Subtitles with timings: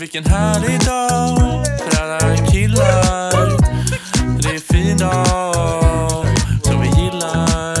[0.00, 3.32] Vilken härlig dag för alla killar.
[4.42, 6.26] Det är en fin dag
[6.62, 7.76] som vi gillar.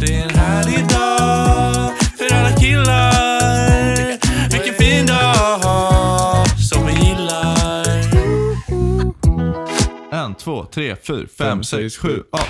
[0.00, 4.18] Det är en härlig dag för alla killar.
[4.52, 7.86] Vilken fin dag som vi gillar.
[10.12, 12.44] En, två, tre, fyra, fem, sex, sju, åtta.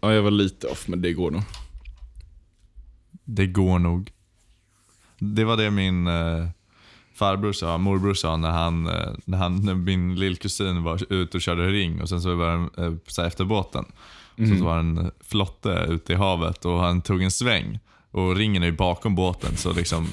[0.00, 1.42] Ja, jag var lite off, men det går nog.
[3.24, 4.10] Det går nog.
[5.18, 6.48] Det var det min eh,
[7.14, 11.40] farbror sa, morbror sa när, han, eh, när, han, när min lillkusin var ute och
[11.40, 13.84] körde ring och sen så var den eh, så här efter båten.
[14.36, 17.78] Så, så var en flotte ute i havet och han tog en sväng.
[18.10, 20.08] Och ringen är ju bakom båten så liksom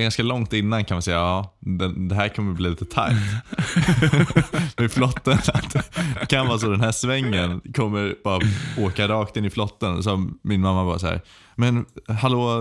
[0.00, 3.16] ganska långt innan kan man säga, ja, det, det här kommer bli lite tajt.
[4.76, 5.38] Med flotten,
[6.20, 8.40] det kan vara så den här svängen kommer bara
[8.78, 10.02] åka rakt in i flotten.
[10.02, 11.20] Så min mamma bara så här,
[11.54, 12.60] men hallå,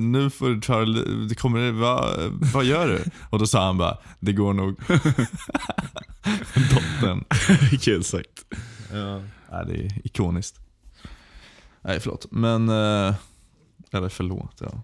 [0.00, 0.84] nu får du ta
[1.28, 2.04] det kommer, va,
[2.52, 3.04] vad gör du?
[3.30, 4.76] Och då sa han bara, det går nog.
[6.54, 7.24] Dottern.
[7.80, 8.44] Kul sagt.
[8.92, 9.20] Ja.
[9.52, 10.60] Nej, det är ikoniskt.
[11.82, 12.26] Nej, förlåt.
[12.30, 13.14] Men, eh,
[13.92, 14.82] eller förlåt, ja.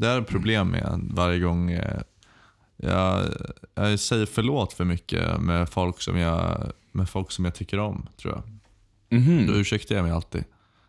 [0.00, 2.00] Det är ett problem med varje gång eh,
[2.76, 3.24] jag,
[3.74, 8.08] jag säger förlåt för mycket med folk som jag, med folk som jag tycker om,
[8.16, 8.42] tror jag.
[9.20, 9.46] Mhm.
[9.46, 10.44] Då ursäktar jag mig alltid.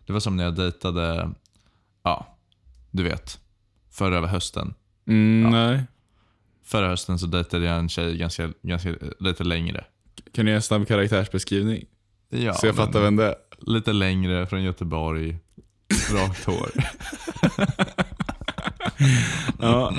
[0.05, 1.31] Det var som när jag dejtade,
[2.03, 2.37] ja,
[2.91, 3.39] du vet,
[3.89, 4.73] förra hösten.
[5.07, 5.83] Mm, Nej.
[6.63, 9.85] Förra hösten så dejtade jag en tjej ganska, ganska lite längre.
[10.33, 11.85] Kan du ge en snabb karaktärsbeskrivning?
[12.29, 13.35] Ja, så jag fattar vem det är.
[13.59, 15.37] Lite längre, från Göteborg,
[16.13, 16.71] rakt hår.
[19.59, 19.93] Ja.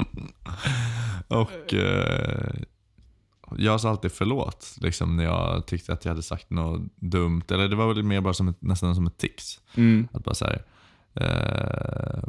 [1.29, 2.55] Och eh,
[3.57, 7.43] jag sa alltid förlåt liksom, när jag tyckte att jag hade sagt något dumt.
[7.51, 9.61] Eller det var väl mer bara som ett, nästan som ett tics.
[9.75, 10.09] Mm.
[10.13, 10.59] Att bara säga
[11.15, 12.23] eh,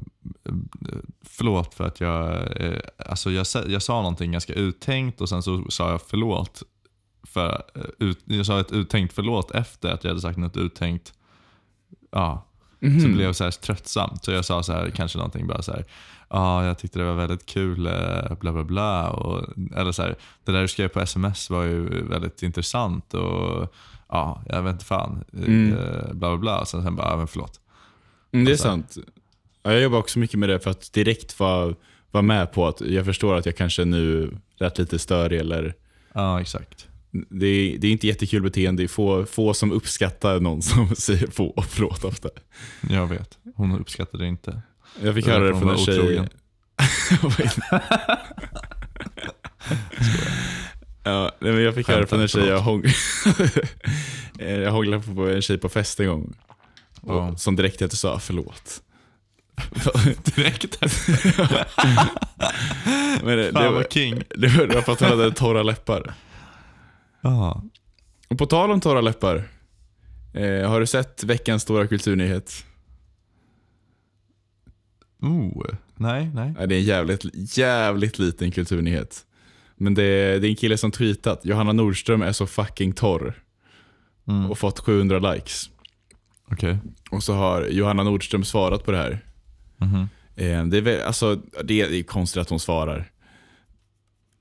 [1.26, 2.80] förlåt för att jag, eh,
[3.10, 6.64] alltså jag, sa- jag sa någonting ganska uttänkt och sen så sa jag förlåt.
[7.24, 11.14] För, eh, ut, jag sa ett uttänkt förlåt efter att jag hade sagt något uttänkt.
[12.12, 12.46] Ja,
[12.80, 13.00] Mhm.
[13.00, 14.26] så blev jag så här tröttsamt.
[14.26, 15.86] Så jag sa så här, kanske någonting bara så här.
[16.36, 19.10] Ja, jag tyckte det var väldigt kul, eh, bla bla bla.
[19.10, 23.74] Och, eller så här, det där du skrev på sms var ju väldigt intressant och
[24.10, 25.24] ja, jag vet inte fan.
[25.34, 25.76] eh, Mm.
[26.12, 26.66] Bla bla bla.
[26.66, 27.60] Sen, sen bara, ja, men förlåt.
[28.32, 28.98] Mm, det är sant.
[29.64, 31.74] Ja, jag jobbar också mycket med det för att direkt vara
[32.12, 35.74] vara med på att jag förstår att jag kanske nu lät lite störig eller
[36.14, 36.88] Ja, exakt.
[37.30, 38.82] det är, det är inte jättekul beteende.
[38.84, 42.30] Det är få, få som uppskattar någon som säger få och förlåt ofta.
[42.90, 43.38] Jag vet.
[43.56, 44.62] Hon uppskattade det inte.
[45.02, 46.28] Jag fick höra det från en tjej.
[51.04, 52.84] ja, men jag fick höra från en tjej jag, hång...
[54.40, 56.34] Jag hånglade på en tjej på fest en gång.
[57.02, 57.40] Och.
[57.40, 58.82] Som direkt efter sa förlåt.
[60.36, 60.78] Direkt.
[63.24, 64.24] Men det, det, Fan var, king.
[64.30, 66.14] det, var, det var för att hon hade torra läppar.
[67.22, 67.64] Ja.
[68.28, 69.50] Och på tal om torra läppar.
[70.34, 72.66] Eh, har du sett veckans stora kulturnyhet?
[75.24, 76.54] Oh, nej, nej.
[76.68, 77.26] Det är en jävligt,
[77.58, 79.26] jävligt liten kulturnyhet.
[79.76, 83.44] Men det är, det är en kille som tweetat Johanna Nordström är så fucking torr.
[84.28, 84.52] Mm.
[84.52, 85.70] Och fått 700 likes.
[86.52, 86.78] Okej.
[87.12, 89.26] Och så har Johanna Nordström svarat på det här.
[89.78, 90.10] Mhm.
[90.36, 93.12] Eh, det, är väl, alltså, det, är, det är konstigt att hon svarar.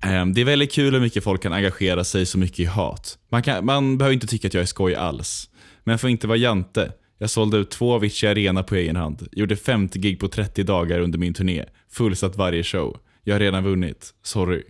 [0.05, 3.19] Eh, det är väldigt kul hur mycket folk kan engagera sig så mycket i hat.
[3.29, 5.51] Man, kan, man behöver inte tycka att jag är skoj alls.
[5.85, 6.93] Men får inte vara jante.
[7.23, 9.29] Jag sålde ut två Avicii Arena på egen hand.
[9.33, 11.65] Gjorde 50 gig på 30 dagar under min turné.
[11.91, 12.97] Fullsatt varje show.
[13.25, 14.15] Jag har redan vunnit.
[14.23, 14.63] Sorry.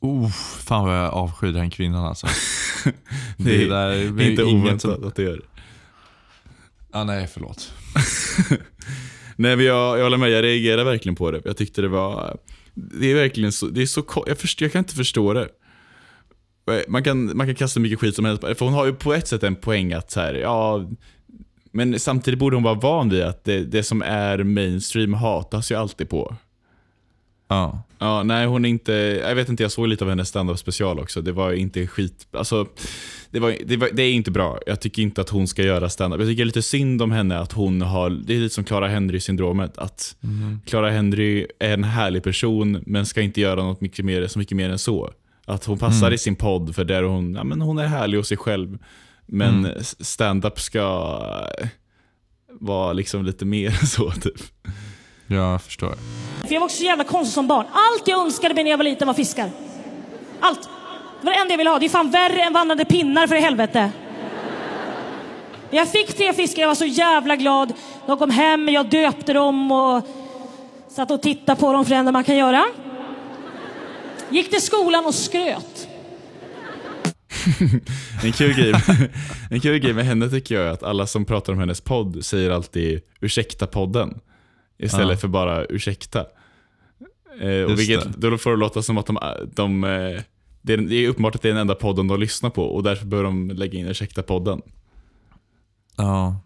[0.00, 2.26] Oh, fan vad jag avskyr den kvinnan alltså.
[3.36, 5.40] Det är, där det är inte oväntat som- att det gör.
[6.90, 7.72] Ah, nej, förlåt.
[9.36, 11.42] Nej men jag, jag håller med, jag reagerar verkligen på det.
[11.44, 12.36] Jag tyckte det var...
[12.74, 15.48] Det är verkligen så, det är så jag, först, jag kan inte förstå det.
[16.88, 19.28] Man kan, man kan kasta mycket skit som helst För hon har ju på ett
[19.28, 20.86] sätt en poäng att så här, ja...
[21.74, 25.74] Men samtidigt borde hon vara van vid att det, det som är mainstream hatas ju
[25.74, 26.36] alltid på.
[27.48, 27.82] Ja.
[27.98, 28.92] Ja, nej hon är inte,
[29.22, 31.22] jag vet inte, jag såg lite av hennes stand-up special också.
[31.22, 32.66] Det var inte skit, alltså
[33.30, 34.58] det, var, det, var, det är inte bra.
[34.66, 36.20] Jag tycker inte att hon ska göra stand-up.
[36.20, 39.78] Jag tycker lite synd om henne att hon har, det är lite som Clara Henry-syndromet.
[39.78, 40.16] Att
[40.66, 44.56] Clara Henry är en härlig person men ska inte göra något mycket mer, så mycket
[44.56, 45.10] mer än så.
[45.46, 48.28] Att hon passar i sin podd för där hon, ja, men hon är härlig hos
[48.28, 48.78] sig själv.
[49.26, 49.68] Men
[50.00, 51.18] stand-up ska
[52.60, 54.42] vara liksom lite mer så typ.
[55.26, 55.94] Jag förstår.
[56.46, 57.66] För jag var också så jävla konstig som barn.
[57.72, 59.50] Allt jag önskade mig när jag var liten var fiskar.
[60.40, 60.62] Allt.
[61.20, 61.78] Det var det enda jag ville ha.
[61.78, 63.90] Det är fan värre än vandrande pinnar för i helvete.
[65.70, 67.72] Jag fick tre fiskar, jag var så jävla glad.
[68.06, 70.06] De kom hem, jag döpte dem och
[70.88, 72.64] satt och tittade på dem för det enda man kan göra.
[74.32, 75.88] Gick till skolan och skröt.
[78.22, 78.72] En kul, grej,
[79.50, 82.24] en kul grej med henne tycker jag är att alla som pratar om hennes podd
[82.24, 84.20] säger alltid ursäkta podden.
[84.78, 85.16] Istället Ja.
[85.16, 86.26] för bara ursäkta.
[87.40, 89.18] Eh, och vilket, då får det låta som att de,
[89.54, 89.90] de eh,
[90.62, 92.82] det, är, det är uppenbart att det är den enda podden de lyssnar på och
[92.82, 94.62] därför bör de lägga in ursäkta podden.
[95.96, 96.40] Ja.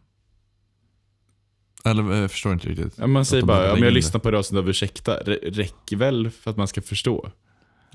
[1.84, 2.94] Eller jag förstår inte riktigt.
[2.98, 5.16] Ja, man säger bara, lägga jag lyssnar på det avsnittet av ursäkta.
[5.42, 7.30] Räcker väl för att man ska förstå.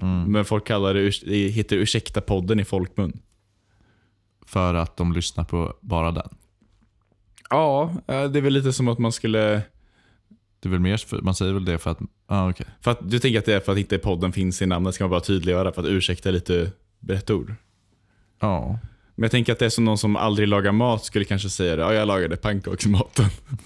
[0.01, 0.31] Mm.
[0.31, 3.19] Men folk kallar det, heter ursäkta podden i folkmun.
[4.45, 6.29] För att de lyssnar på bara den.
[7.49, 9.61] Ja, eh, det är väl lite som att man skulle...
[10.59, 12.65] Det är väl mer, för, man säger väl det för att, ah, okej.
[12.81, 15.03] För att, du tänker att det är för att inte podden finns i namnet, ska
[15.03, 17.53] man bara tydliggöra för att ursäkta är lite brett ord.
[18.39, 18.79] Ja.
[19.15, 21.75] Men jag tänker att det är som någon som aldrig lagar mat skulle kanske säga
[21.75, 21.81] det.
[21.81, 23.25] Ja, jag lagade pannkaksmaten.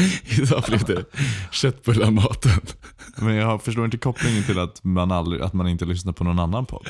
[0.24, 1.04] Idag blev det
[1.50, 2.60] köttbullarmaten.
[3.16, 6.38] Men jag förstår inte kopplingen till att man, aldrig, att man inte lyssnar på någon
[6.38, 6.88] annan podd.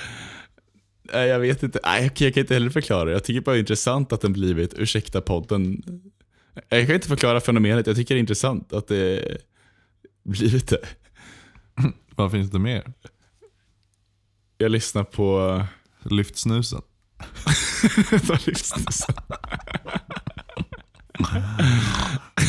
[1.13, 1.81] Nej, jag vet inte.
[1.85, 3.13] Nej, jag kan inte heller förklara det.
[3.13, 5.83] Jag tycker bara det är intressant att den blivit ursäkta podden.
[6.69, 7.87] Jag kan inte förklara fenomenet.
[7.87, 9.37] Jag tycker det är intressant att det
[10.25, 10.87] blivit det.
[12.17, 12.93] Vad finns det mer?
[14.59, 15.63] Jag lyssnar på...
[16.03, 16.83] Lyft snusen.
[18.47, 20.10] Lyssnar du på?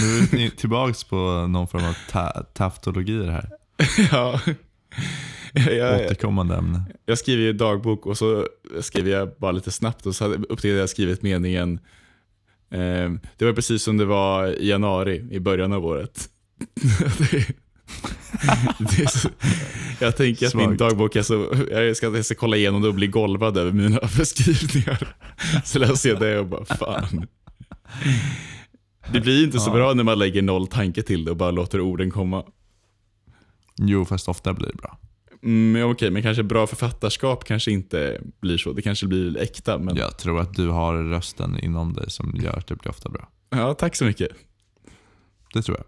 [0.02, 3.50] Nu är ni tillbaks på någon form av ta- taftologi det här.
[4.12, 4.40] ja.
[5.54, 6.82] Jag, jag, Återkommande ämne.
[7.06, 8.48] jag skriver ju dagbok och så
[8.82, 11.80] skriver jag bara lite snabbt och så upptäckte jag jag skrivit meningen
[12.72, 16.30] eh, Det var precis som det var i januari i början av året.
[19.10, 19.30] så,
[20.00, 20.80] jag tänker att min Svagt.
[20.80, 24.00] dagbok är så, jag ska, jag ska kolla igenom det och bli golvad över mina
[24.18, 25.16] beskrivningar.
[25.66, 27.28] Så läser jag det och bara fan.
[29.14, 29.74] Det blir inte så Ja.
[29.74, 32.44] bra när man lägger noll tanke till det och bara låter orden komma.
[33.78, 34.98] Jo, fast ofta blir det bra.
[35.44, 38.74] Mm, ja, okej, men kanske bra författarskap kanske inte blir så.
[38.74, 39.78] Det kanske blir äkta.
[39.78, 39.96] Men...
[39.96, 40.02] Ja.
[40.02, 43.74] Jag tror att du har rösten inom dig som gör att det blir ofta bra.
[43.74, 44.30] tack så mycket.
[45.54, 45.86] Det tror jag.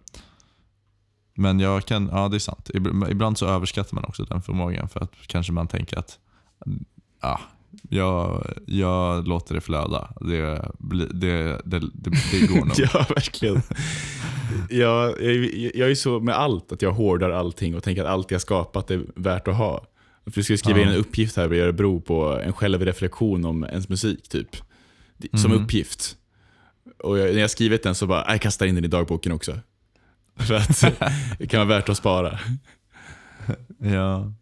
[1.36, 2.70] Men jag kan, ja det är sant.
[2.74, 6.20] Ib- Ibland så överskattar man också den förmågan för att kanske man tänker att
[7.22, 7.40] ja,
[7.90, 10.14] jag, jag låter det flöda.
[10.22, 12.74] Det, blir- det, det, det, det går nog.
[12.78, 13.62] Ja, verkligen.
[14.70, 15.36] jag, jag,
[15.76, 18.92] jag är så med allt, att jag hårdar allting och tänker att allt jag skapat
[18.92, 19.86] är värt att ha.
[20.24, 24.30] Vi ska skriva in en uppgift här i Örebro på en självreflektion om ens musik,
[24.30, 24.50] typ.
[25.34, 25.64] Som Mhm.
[25.64, 26.16] uppgift.
[27.04, 29.60] Och jag, när jag skrivit den så bara, jag kastar in den i dagboken också.
[30.38, 30.82] För att
[31.40, 32.40] det kan vara värt att spara.
[33.80, 34.34] Ja.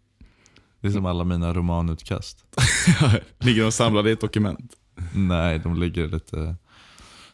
[0.81, 2.45] Det är som alla mina romanutkast.
[3.39, 4.74] Ligger de samlade i ett dokument?
[5.13, 6.56] Nej, de ligger lite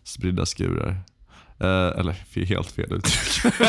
[0.04, 1.02] spridda skurar.
[1.60, 3.54] Eh, eller helt fel uttryck.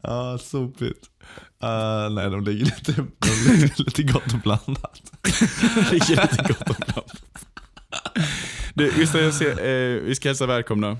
[0.00, 1.10] Ja, sopigt.
[1.64, 5.12] Uh, nej, de ligger lite, de ligger lite gott och blandat.
[5.92, 7.22] ligger lite gott och blandat.
[8.74, 10.96] Du, just det, jag ser, eh, vi ska hälsa välkomna.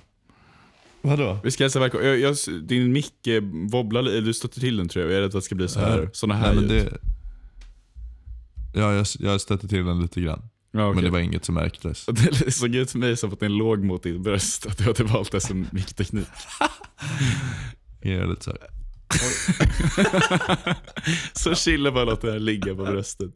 [1.06, 1.38] Vadå?
[1.44, 2.06] Vi ska hälsa välkomna.
[2.06, 5.12] Jag, jag, din mick eh, wobblar lite, du stötte till den tror jag.
[5.12, 6.70] Jag är rädd att det ska bli så här, såna här nej, ljud.
[6.70, 6.98] det,
[8.74, 10.42] Ja, jag, jag stötte till den lite grann.
[10.72, 10.94] Ja, okej.
[10.94, 12.06] Men det var inget som märktes.
[12.44, 15.04] Det såg ut för mig som att den låg mot ditt bröst, att du hade
[15.04, 16.26] valt det som mickteknik.
[18.00, 18.60] Jag är lite så här.
[21.32, 23.30] Så chilla bara låta det här ligga på bröstet.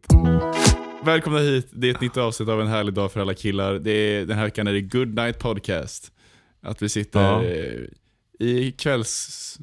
[1.04, 3.74] Välkomna hit, det är ett nytt avsnitt av En härlig dag för alla killar.
[3.74, 6.12] Det är, den här veckan är det Good Night Podcast.
[6.62, 7.44] Att vi sitter Ja.
[7.44, 7.80] eh,
[8.48, 9.58] i kvälls...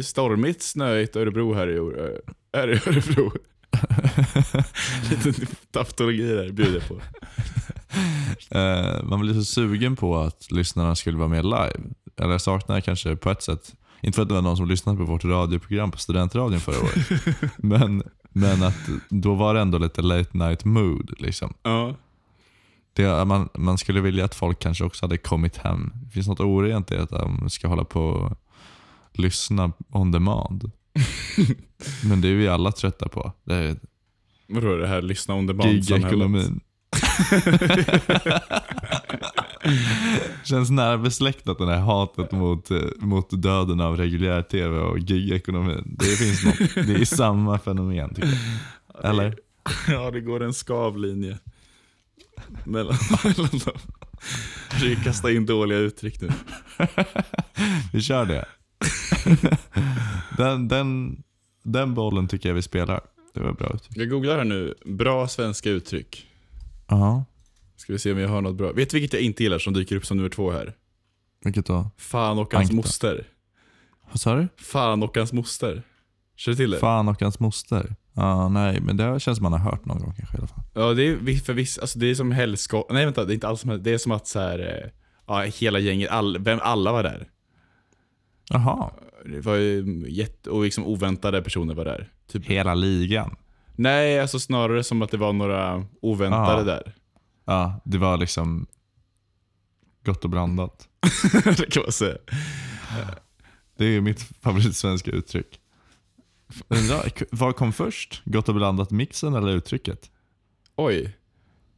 [0.00, 2.18] stormigt, snöigt Örebro här i, Ö-
[2.56, 3.32] här i Örebro.
[5.24, 7.00] Lite taftologi där bjuder på.
[8.58, 11.80] Eh, man blir så sugen på att lyssnarna skulle vara med live.
[12.16, 14.98] Eller jag saknar kanske på ett sätt, inte för att det var någon som lyssnade
[14.98, 17.22] på vårt radioprogram på studentradion förra året.
[17.56, 18.02] men,
[18.32, 18.78] men att
[19.08, 21.14] då var det ändå lite late night mood.
[21.18, 21.54] Liksom.
[21.62, 21.94] Ja.
[22.94, 25.92] Det, man, man skulle vilja att folk kanske också hade kommit hem.
[26.04, 28.38] Det finns något orent i att de ska hålla på och
[29.12, 30.70] lyssna on demand.
[32.08, 33.32] men det är vi alla trötta på.
[33.44, 33.76] Det är
[34.48, 36.52] Vadå är det här lyssna on demand-samhället?
[40.44, 45.96] Känns nära besläktat det här hatet mot, mot döden av reguljär tv och gig-ekonomin.
[45.98, 46.86] Det finns något.
[46.86, 48.38] Det är samma fenomen tycker
[49.02, 49.10] jag.
[49.10, 49.36] Eller?
[49.88, 51.38] Ja, det går en skavlinje
[52.64, 53.78] mellan, mellan dem.
[54.70, 56.28] Försöker kasta in dåliga uttryck nu.
[57.92, 58.44] Vi kör det.
[60.36, 61.22] Den, den,
[61.62, 63.00] den bollen tycker jag vi spelar.
[63.34, 63.96] Det var bra uttryck.
[63.96, 66.26] Jag googlar här nu, bra svenska uttryck.
[66.88, 67.24] Ja.
[67.76, 68.72] Ska vi se om jag har något bra.
[68.72, 70.74] Vet du vilket jag inte gillar som dyker upp som nummer två här?
[71.44, 71.90] Vilket då?
[71.96, 72.76] Fan och hans Ankta.
[72.76, 73.26] moster.
[74.10, 74.48] Vad sa du?
[74.56, 75.82] Fan och hans moster.
[76.36, 76.78] Känner du till det?
[76.78, 77.96] Fan och hans moster.
[78.16, 80.64] Ja, nej, men det känns som man har hört någon gång kanske i alla fall.
[80.74, 82.84] Ja, det är för viss, alltså det är som helsko...
[82.90, 84.90] Nej vänta, det är inte alls som Det är som att så här, eh,
[85.26, 87.28] ja, hela gänget, all, vem, alla var där.
[88.50, 88.90] Jaha.
[89.26, 92.12] Det var ju jätte, och liksom oväntade personer var där.
[92.28, 92.46] Typ.
[92.46, 93.36] Hela ligan.
[93.76, 96.64] Nej, alltså snarare som att det var några oväntade Ah.
[96.64, 96.94] där.
[97.44, 98.66] Ja, det var liksom
[100.04, 100.88] gott och blandat.
[101.56, 102.16] det kan man säga.
[103.78, 105.60] Det är mitt favoritsvenska uttryck.
[106.68, 108.22] Undrar, vad kom först?
[108.24, 110.10] Gott och blandat mixen eller uttrycket?
[110.76, 111.16] Oj.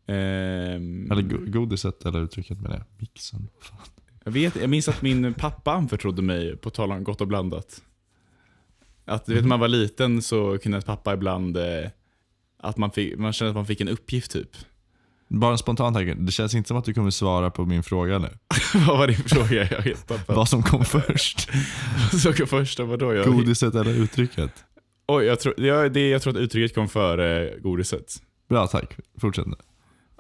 [0.07, 2.85] Ehm, Eller go- godiset eller uttrycket med det?
[2.99, 3.49] Mixen.
[3.61, 3.79] Fan.
[4.25, 7.83] jag, vet, jag minns att min pappa anförtrodde mig, på tal om gott och blandat.
[9.05, 11.91] Att du vet, när man var liten så kunde pappa ibland, eh,
[12.59, 14.51] att man, fick, man kände att man fick en uppgift typ.
[15.29, 16.15] Bara en spontan tanke.
[16.15, 18.29] Det känns inte som att du kommer svara på min fråga nu.
[18.87, 19.69] Vad var din fråga?
[19.71, 20.35] Jag vet pappa.
[20.35, 21.49] Vad som kom först?
[22.23, 23.15] Så första, vadå?
[23.15, 24.65] Jag, Godiset eller uttrycket?
[25.09, 28.23] Oj, jag, tror, jag, det, jag tror att uttrycket kom före godiset.
[28.49, 28.97] Bra, tack.
[29.21, 29.57] Fortsätt nu.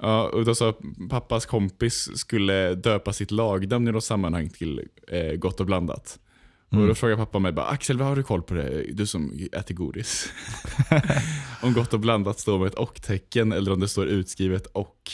[0.00, 0.74] Ja, och då sa
[1.10, 6.18] pappas kompis skulle döpa sitt lagnamn i något sammanhang till eh, Gott och blandat.
[6.68, 6.88] Och Mm.
[6.88, 8.86] då frågade pappa mig bara, Axel vad har du koll på det?
[8.92, 10.32] Du som äter godis.
[11.62, 15.10] om Gott och blandat står med ett och-tecken eller om det står utskrivet och.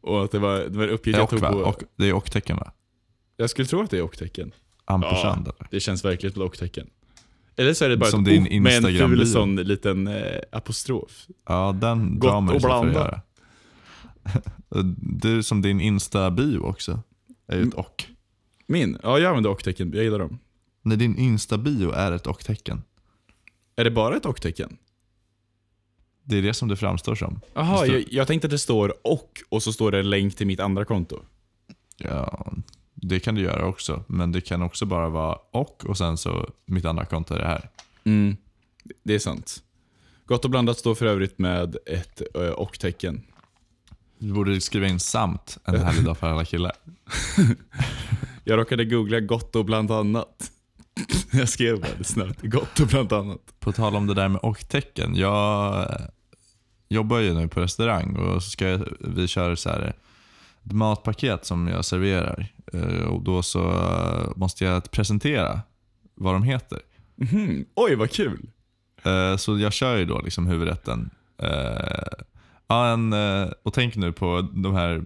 [0.00, 1.52] Och att det var, det var en Det uppgift är jag och, tog va?
[1.52, 1.58] på.
[1.58, 2.72] Och, det är och-tecken va?
[3.36, 4.52] Jag skulle tro att det är och-tecken.
[4.84, 5.68] Ampersand eller?
[5.70, 6.90] Det känns verkligen som ett och-tecken.
[7.56, 11.26] Eller så är det bara Som ett din med en ful sån liten eh, apostrof.
[11.48, 13.20] Ja, den Gott drar man sig för att göra.
[14.96, 17.02] Du som din Insta-bio också.
[17.46, 18.04] Är ju ett och.
[18.66, 18.98] Min?
[19.02, 19.92] Ja, jag använder och-tecken.
[19.94, 20.38] Jag gillar dem.
[20.82, 22.82] När din Insta-bio är ett och-tecken.
[23.76, 24.76] Är det bara ett och-tecken?
[26.24, 27.40] Det är det som det framstår som.
[27.54, 30.46] Jaha, jag, jag tänkte att det står och och så står det en länk till
[30.46, 31.20] mitt andra konto.
[31.96, 32.52] Ja,
[32.94, 34.04] det kan du göra också.
[34.06, 37.46] Men det kan också bara vara och och sen så mitt andra konto är det
[37.46, 37.70] här.
[38.04, 38.36] Mm.
[39.02, 39.62] Det är sant.
[40.26, 43.22] Gott och blandat står för övrigt med ett ö, och-tecken.
[44.18, 46.72] Du borde skriva in samt en härlig dag för alla killar.
[48.44, 50.50] Jag råkade googla gott och bland annat.
[51.32, 52.42] Jag skrev bara det snabbt.
[52.42, 53.60] Gott och bland annat.
[53.60, 55.16] På tal om det där med och-tecken.
[55.16, 56.06] Jag eh,
[56.88, 59.94] jobbar ju nu på restaurang och så ska vi köra så här
[60.64, 62.46] matpaket som jag serverar.
[62.72, 65.60] Eh, Och Då så eh, måste jag presentera
[66.14, 66.78] vad de heter.
[67.16, 67.64] Mhm.
[67.74, 68.50] Oj, vad kul.
[69.02, 71.10] Eh, Så jag kör ju då liksom huvudrätten.
[72.68, 73.12] En,
[73.62, 75.04] och tänk nu på de här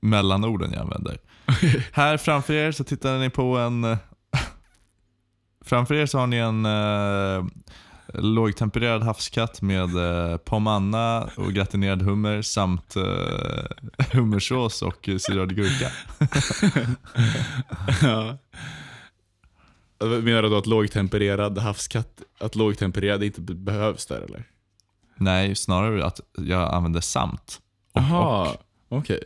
[0.00, 1.18] mellanorden jag använder.
[1.92, 3.82] Här framför er så tittar ni på en...
[5.64, 6.66] Framför er så har ni en
[8.18, 13.02] lågtempererad havskatt med eh, pomanna och gratinerad hummer samt eh,
[14.12, 15.90] hummersås och eh, syrad gurka.
[18.02, 18.38] ja.
[20.22, 24.44] Menar du att lågtempererad havskatt, att lågtempererad inte be- behövs där eller?
[25.16, 27.60] Nej, snarare att jag använder samt.
[27.92, 28.56] Och, Jaha,
[28.88, 29.22] okej.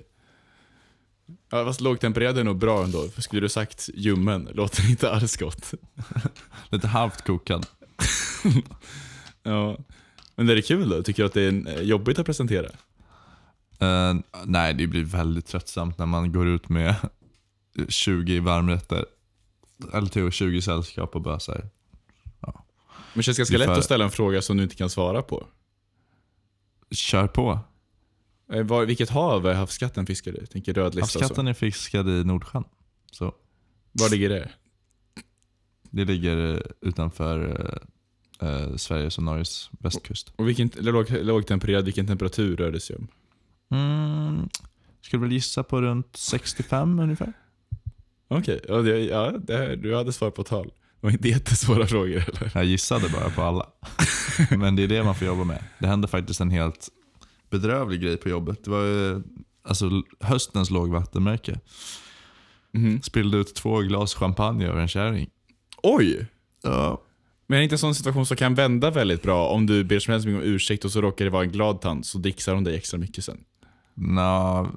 [1.50, 3.09] Ja, fast lågtempererad är nog bra ändå.
[3.09, 5.75] För skulle du sagt ljummen, låter inte alls gott.
[6.71, 7.66] Lite halvt kokad.
[9.42, 9.78] Ja.
[10.36, 11.02] Men är det kul då?
[11.02, 12.66] Tycker du att det är eh, jobbigt att presentera?
[13.78, 14.14] Eh,
[14.44, 16.94] nej, det blir väldigt tröttsamt när man går ut med
[17.88, 19.04] 20 varmrätter.
[19.94, 21.68] Eller till 20 sällskap och bara såhär.
[22.40, 22.52] Men
[23.14, 25.22] det känns ganska Det är lätt att ställa en fråga som du inte kan svara
[25.22, 25.46] på.
[26.90, 27.60] Kör på.
[28.52, 30.46] Eh, Var, vilket hav är havskatten fiskar i?
[30.46, 31.18] Tänker rödlista.
[31.18, 32.64] Havskatten är fiskad i Nordsjön.
[33.12, 33.34] Så
[33.92, 34.50] Var ligger det?
[35.90, 37.61] Det ligger eh, utanför
[38.40, 40.33] eh, eh, Sveriges och Norges västkust.
[40.37, 43.09] Och vilken, låg, lågtempererad, vilken temperatur rör det sig om?
[43.71, 44.49] Mm,
[45.02, 47.33] skulle väl gissa på runt 65 ungefär.
[48.28, 50.66] Okej, ja, det, ja här, du hade svar på tal.
[51.00, 52.50] Det var inte jättesvåra frågor eller?
[52.54, 53.66] Jag gissade bara på alla.
[54.59, 55.64] Men det är det man får jobba med.
[55.78, 56.88] Det hände faktiskt en helt
[57.50, 58.64] bedrövlig grej på jobbet.
[58.64, 59.23] Det var ju,
[59.62, 59.90] alltså
[60.21, 61.61] höstens lågvattenmärke.
[62.73, 63.02] Mhm.
[63.02, 65.30] Spillde ut två glas champagne över en kärring.
[65.82, 66.26] Oj!
[66.62, 67.02] Ja.
[67.47, 69.99] Men är det inte en sån situation som kan vända väldigt bra om du ber
[69.99, 72.64] som helst om ursäkt och så råkar det vara en glad tant så dixar hon
[72.64, 73.44] dig extra mycket sen?
[73.94, 74.68] Nå,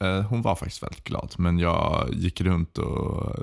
[0.00, 3.36] eh, hon var faktiskt väldigt glad, men jag gick runt och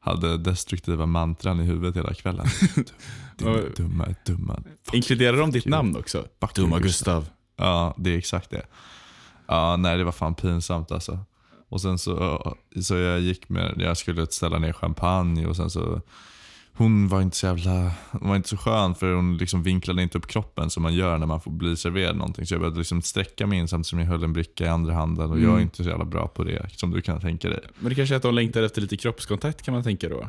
[0.00, 2.46] hade destruktiva mantran i huvudet hela kvällen.
[3.36, 4.62] Din dumma, dumma.
[4.92, 6.26] Inkluderar de ditt namn också?
[6.54, 7.28] Dumma you, Gustav.
[7.56, 8.66] Ja, det är exakt det.
[9.46, 11.18] Ja, nej, det var fan pinsamt alltså.
[11.72, 16.00] Och sen så, så jag gick med, jag skulle ställa ner champagne och sen så
[16.74, 20.18] hon var inte så jävla, hon var inte så skön för hon liksom vinklade inte
[20.18, 22.46] upp kroppen som man gör när man får bli serverad någonting.
[22.46, 24.94] Så jag började liksom sträcka mig in samtidigt som jag höll en bricka i andra
[24.94, 25.62] handen och jag är Mm.
[25.62, 27.60] inte så jävla bra på det som du kan tänka dig.
[27.78, 30.28] Men det kanske är att de längtar efter lite kroppskontakt kan man tänka då.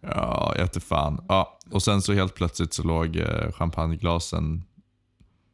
[0.00, 1.24] Ja, jag vet fan.
[1.28, 4.62] Ja, och sen så helt plötsligt så låg eh, champagneglasen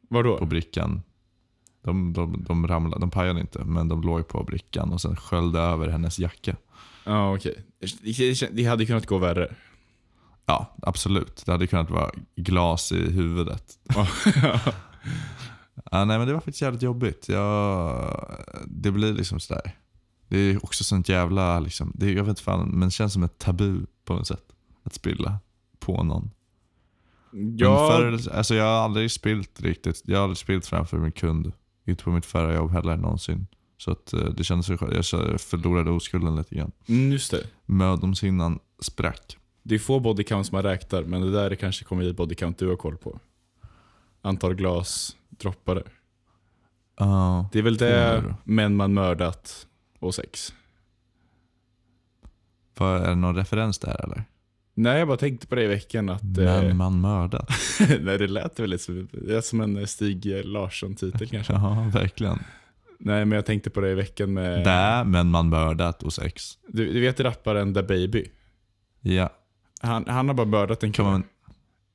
[0.09, 0.37] Vadå?
[0.37, 1.01] på brickan.
[1.83, 5.59] De, de, de ramlade, de pajade inte, men de låg på brickan och sen sköljde
[5.59, 6.55] över hennes jacka.
[7.05, 7.63] Ja, okej.
[7.79, 9.55] Det- Det hade kunnat gå värre.
[10.45, 11.43] Ja, absolut.
[11.45, 13.79] Det hade kunnat vara glas i huvudet.
[15.91, 16.05] Ja.
[16.05, 17.29] Nej men det var faktiskt jävligt jobbigt.
[17.29, 18.25] Jag,
[18.67, 19.71] det blir liksom sådär.
[20.27, 23.37] Det är också sånt jävla, liksom, det, jag vet fan, men det känns som ett
[23.37, 24.43] tabu på något sätt.
[24.83, 25.37] Att spilla
[25.79, 26.31] på någon.
[27.57, 30.01] Ja, förr, alltså jag har aldrig spilt riktigt.
[30.05, 31.51] Jag har aldrig spilt framför min kund.
[31.85, 33.47] Inte på mitt förra jobb heller någonsin.
[33.77, 34.93] Så att, eh, det kändes så skönt.
[35.11, 36.71] Jag förlorade oskulden lite grann.
[36.87, 37.47] mm, just det.
[37.65, 39.37] Mödomshinnan sprack.
[39.63, 42.67] Det är få bodycounts man räknar, men det där är kanske kommer i bodycount du
[42.69, 43.19] har koll på.
[44.21, 45.83] Antal glas droppade.
[46.97, 47.49] Ja.
[47.53, 48.35] Det är väl det då?
[48.43, 49.67] män man mördat
[49.99, 50.53] och sex.
[52.77, 54.23] Vad- är det någon referens där eller?
[54.75, 56.23] Nej, jag bara tänkte på det i veckan att...
[56.23, 57.49] Men Eh, man mördat.
[57.79, 59.07] nej, det lät väl lite som,
[59.43, 61.53] som en Stig Larsson-titel kanske.
[61.63, 62.39] Ja, verkligen.
[62.99, 64.63] Nej, men jag tänkte på det i veckan med...
[64.63, 66.57] Där, men man mördat och sex.
[66.67, 68.25] Du, du vet rapparen Da Baby?
[69.01, 69.29] Ja.
[69.81, 71.07] Han, han har bara mördat en kille.
[71.07, 71.23] come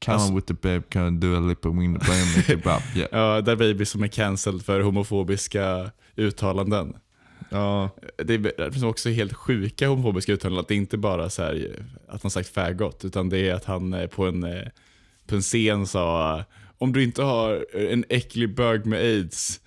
[0.06, 2.82] Alltså- on with the babe, come do a lip of wind, brain, make it bop.
[2.96, 3.08] Yeah.
[3.12, 6.96] Ja, Da Baby som är cancelled för homofobiska uttalanden.
[7.48, 7.90] Ja.
[8.24, 10.60] Det är- det finns också helt sjuka homofobiska uttalanden.
[10.60, 13.54] Att det är inte bara så här eh, att han sagt faggot, utan det är
[13.54, 14.62] att han eh, på en, eh,
[15.26, 16.44] på en scen sa
[16.78, 19.60] om du inte har en äcklig bög med aids,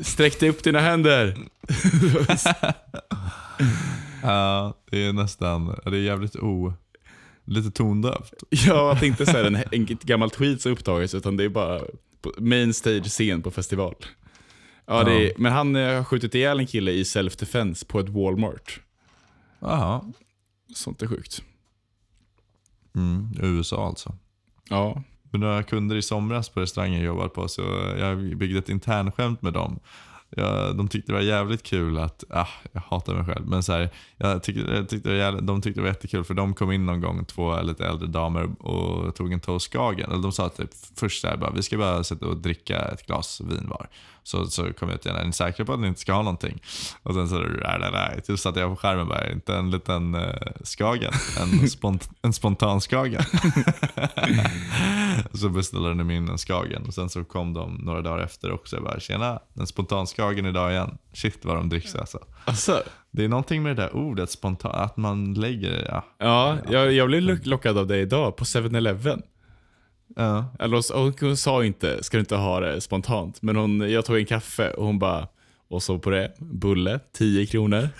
[0.00, 1.36] sträck dig upp dina händer.
[4.22, 6.72] Ja, det är nästan, det är jävligt o...
[7.44, 8.34] Lite tondövt.
[8.50, 11.80] Ja, att det inte är en, en gammal tweet som upptagits, utan det är bara
[12.38, 13.94] main stage scen på festival.
[14.90, 18.08] Ja, det är, men han eh, har skjutit ihjäl en kille i self-defense på ett
[18.08, 18.80] Walmart.
[19.60, 20.00] Jaha.
[20.74, 21.42] Sånt är sjukt.
[22.94, 24.14] Mm, USA alltså.
[24.68, 27.62] Ja, Med några kunder i somras på restaurangen jag jobbar på så
[27.98, 29.80] jag byggde ett internskämt med dem.
[30.30, 33.72] Jag, de tyckte det var jävligt kul att, ah, jag hatar mig själv, men så
[33.72, 36.86] här, jag tyckte, jag tyckte jävligt, de tyckte det var jättekul för de kom in
[36.86, 40.10] någon gång, två lite äldre damer och tog en toast Skagen.
[40.10, 43.06] Eller de sa typ först så här, bara, vi ska bara sätta och dricka ett
[43.06, 43.88] glas vin var.
[44.30, 46.22] Så, så kom jag ut igen, är ni säkra på att ni inte ska ha
[46.22, 46.62] någonting?
[47.02, 48.20] Och sen så, nej, nej.
[48.26, 52.80] Typ satte jag på skärmen bara, inte en liten uh, Skagen, en, spont, en spontan
[52.80, 53.22] Skagen.
[55.34, 58.76] så beställde de in en Skagen och sen så kom de några dagar efter också.
[58.76, 60.98] Jag bara, tjena, en spontan Skagen idag igen.
[61.12, 62.18] Shit vad de dricks alltså.
[62.44, 62.82] alltså.
[63.10, 66.04] Det är någonting med det där ordet, spontan, att man lägger, ja.
[66.18, 69.22] Ja, jag, jag blev lock- lockad av det idag på 7-Eleven.
[70.16, 70.44] Ja.
[70.58, 73.42] Eller hon, hon sa inte, ska du inte ha det spontant?
[73.42, 75.28] Men hon, jag tog en kaffe och hon bara,
[75.68, 77.88] och så på det, bulle, 10 kronor.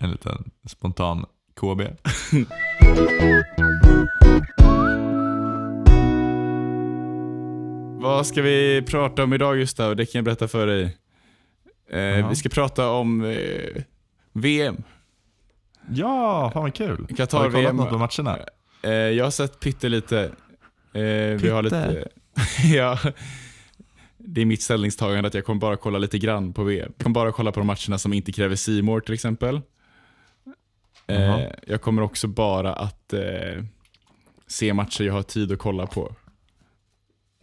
[0.00, 1.26] En liten spontan
[1.60, 1.80] KB.
[8.00, 9.96] Vad ska vi prata om idag Gustav?
[9.96, 10.96] Det kan jag berätta för dig.
[11.90, 12.28] Eh, Ja.
[12.28, 13.82] Vi ska prata om eh,
[14.32, 14.82] VM.
[15.90, 17.06] Ja, fan vad kul.
[17.16, 17.76] Qatar har du kollat VM.
[17.76, 18.38] något på matcherna?
[18.82, 20.20] Eh, jag har sett pyttelite.
[20.92, 21.02] Eh,
[21.40, 21.88] vi har Pytte?
[21.88, 22.08] lite...
[22.76, 22.98] ja.
[24.16, 26.92] Det är mitt ställningstagande att jag kommer bara kolla lite grann på VM.
[26.96, 29.60] Jag kommer bara kolla på de matcherna som inte kräver More till exempel.
[31.06, 33.64] Eh, jag kommer också bara att eh,
[34.46, 36.14] se matcher jag har tid att kolla på.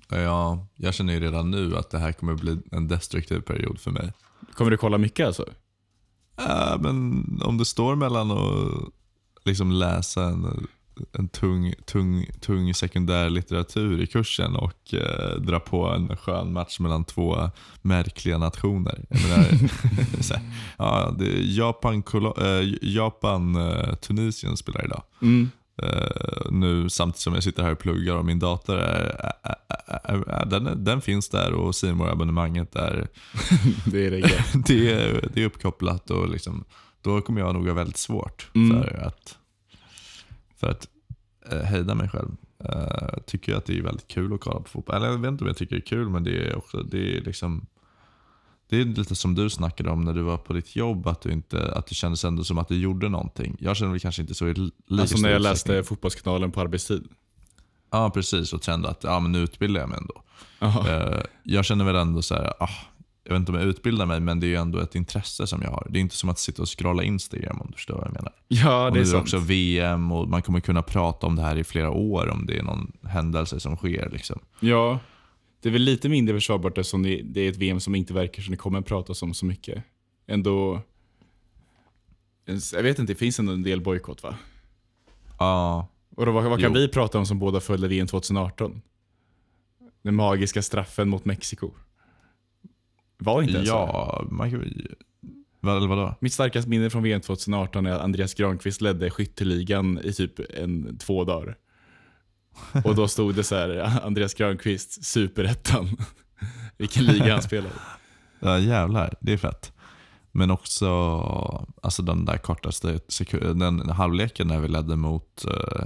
[0.10, 3.92] Ja, jag känner ju redan nu att det här kommer bli en destruktiv period för
[3.92, 4.14] mig.
[4.54, 5.46] Kommer du kolla mycket alltså?
[6.38, 8.94] Äh, men om det står mellan att
[9.46, 10.68] liksom läsa en,
[11.12, 16.80] en tung, tung, tung sekundär litteratur i kursen och eh, dra på en skön match
[16.80, 17.50] mellan två
[17.82, 19.06] märkliga nationer.
[19.10, 19.38] Jag menar,
[20.30, 20.42] här,
[20.78, 22.04] ja, Japan,
[22.38, 25.04] eh, Japan eh, Tunisien spelar idag.
[25.22, 25.50] Mm.
[25.84, 29.56] Eh, nu samtidigt som jag sitter här och pluggar och min dator är, är,
[30.04, 33.08] är, är, den, den finns där och simor abonnemanget är,
[33.86, 34.22] Det är det
[34.68, 36.66] det, är, det är uppkopplat och liksom,
[37.02, 38.84] då kommer jag nog ha väldigt svårt Mm.
[38.84, 39.38] för att,
[40.66, 40.88] för att
[41.52, 42.30] eh, hejda mig själv.
[42.70, 44.96] Uh, tycker jag att det är väldigt kul att kolla på fotboll.
[44.96, 47.18] Eller jag vet inte om jag tycker det är kul men det är också, det
[47.18, 47.68] är liksom
[48.70, 51.32] det är lite som du snackade om när du var på ditt jobb, att, du
[51.32, 53.58] inte, att det kändes ändå som att du gjorde någonting.
[53.60, 56.62] Jag känner väl kanske inte så i li- lika Alltså när jag läste Fotbollskanalen på
[56.62, 57.08] arbetstid.
[57.92, 58.54] Ja, precis.
[58.54, 60.24] Och kände att ja, men nu utbildar jag mig ändå.
[60.90, 62.70] Eh, jag känner väl ändå så här, ah,
[63.26, 65.62] jag vet inte om jag utbildar mig, men det är ju ändå ett intresse som
[65.62, 65.88] jag har.
[65.90, 68.34] Det är inte som att sitta och scrolla Instagram om du förstår vad jag menar.
[68.48, 69.22] Ja, det är är sant.
[69.22, 72.58] också VM och man kommer kunna prata om det här i flera år om det
[72.58, 74.10] är någon händelse som sker.
[74.14, 74.40] Liksom.
[74.60, 75.00] Ja,
[75.62, 78.42] det är väl lite mindre försvarbart eftersom det, det är ett VM som inte verkar
[78.42, 79.84] som det kommer pratas om så mycket.
[80.28, 80.82] Ändå,
[82.74, 84.36] jag vet inte, det finns ändå en del bojkott va?
[85.40, 86.80] Ja, Och då, vad, vad kan Jo.
[86.80, 88.82] vi prata om som båda följde VM 2018?
[90.02, 91.72] Den magiska straffen mot Mexiko.
[93.18, 94.72] Var inte ens ja man kan.
[95.60, 96.16] Vad, vadå?
[96.22, 100.98] Mitt starkaste minne från VM 2018 är att Andreas Granqvist ledde skytteligan i typ en,
[100.98, 101.58] två dagar.
[102.84, 105.98] Och då stod det så här, Andreas Granqvist, superettan.
[106.78, 107.76] Vilken liga han spelade.
[108.40, 109.74] Ja, jävlar, det är fett.
[110.32, 110.88] Men också
[111.82, 115.86] alltså den där kortaste sekund, den halvleken när vi ledde mot eh,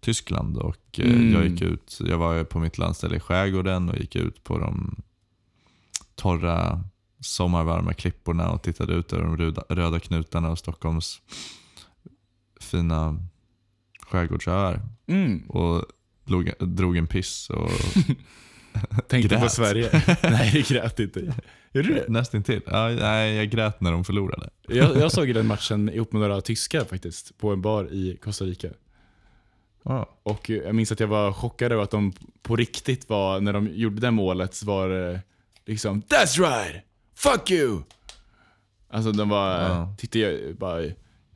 [0.00, 0.56] Tyskland.
[0.56, 1.32] Och eh, Mm.
[1.32, 5.02] Jag gick ut, jag var på mitt landställe i skärgården och gick ut på de
[6.16, 6.84] torra
[7.20, 11.22] sommarvarma klipporna och tittade ut över de röda, röda knutarna och Stockholms
[12.60, 13.18] fina
[14.00, 14.82] skärgårdsöar.
[15.06, 15.42] Mm.
[15.48, 15.84] Och
[16.24, 17.70] drog, drog en piss och
[19.08, 19.52] Tänkte på Grät.
[19.52, 19.90] Sverige.
[20.22, 21.34] Nej, det grät inte.
[21.72, 22.04] Gjorde du det?
[22.08, 22.62] nästintill.
[22.66, 24.50] Ja, nej, jag grät när de förlorade.
[24.68, 28.44] Jag, jag såg den matchen ihop med några tyskar faktiskt, på en bar i Costa
[28.44, 28.68] Rica.
[29.82, 30.18] Ja.
[30.22, 33.68] Och jag minns att jag var chockad över att de på riktigt var, när de
[33.68, 35.20] gjorde det målet, var
[35.66, 36.82] liksom That's right!
[37.14, 37.82] Fuck you!
[38.90, 39.94] Alltså de var, Ja.
[39.98, 40.82] tyckte jag bara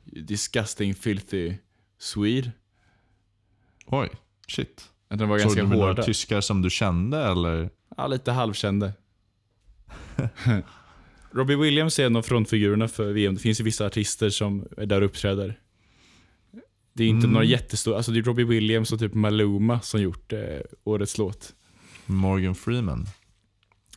[0.05, 1.53] disgusting filthy
[1.99, 2.51] Swede.
[3.85, 4.09] Oj,
[4.47, 4.89] shit.
[5.09, 7.69] Att de var Såg ganska du några tyskar som du kände eller?
[7.97, 8.93] Ja, lite halvkände.
[11.31, 13.33] Robbie Williams är en av frontfigurerna för VM.
[13.33, 15.59] Det finns ju vissa artister som är där och uppträder.
[16.93, 17.31] Det är inte Mm.
[17.33, 20.39] några jättestora, alltså det är Robbie Williams och typ Maluma som gjort eh,
[20.83, 21.53] årets låt.
[22.05, 23.07] Morgan Freeman.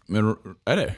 [0.07, 0.95] Men är det?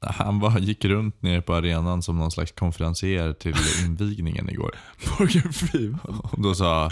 [0.00, 4.74] Han var, gick runt nere på arenan som någon slags konferencier till invigningen igår.
[5.18, 6.20] Morgan Freeman?
[6.32, 6.90] Och då sa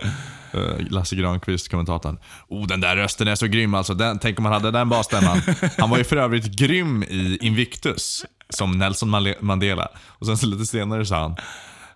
[0.52, 3.94] eh, Lasse Granqvist, kommentatorn, oh den där rösten är så grym alltså.
[3.94, 5.40] Den, tänk om han hade den basstämman.
[5.78, 9.88] Han var ju för övrigt grym i Invictus, som Nelson Mandela.
[10.06, 11.36] Och sen så lite senare sa han,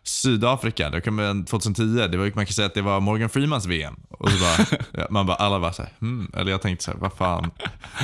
[0.09, 3.97] Sydafrika, kan man, 2010, det var, man kan säga att det var Morgan Freemans VM.
[4.11, 6.31] Och så bara, man bara, alla bara såhär, hmm.
[6.37, 7.51] eller jag tänkte såhär, vad fan.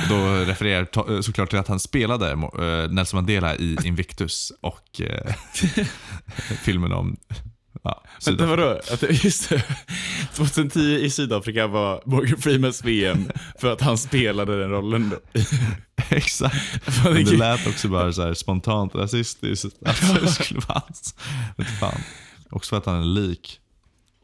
[0.09, 5.33] Då refererar to- såklart till att han spelade eh, Nelson Mandela i Invictus och eh,
[6.63, 7.17] filmen om
[7.85, 8.45] ja, Vänta Sydafrika.
[8.55, 8.79] vadå?
[8.91, 9.63] Att, det- just det.
[10.33, 15.41] 2010 i Sydafrika var Morgan Freemans VM för att han spelade den rollen då.
[16.09, 16.55] Exakt.
[17.03, 19.65] Men det det- lät också bara så här spontant rasistiskt.
[19.85, 21.15] Att det skulle vara hans.
[21.79, 22.01] Fan.
[22.49, 23.59] Också för att han är lik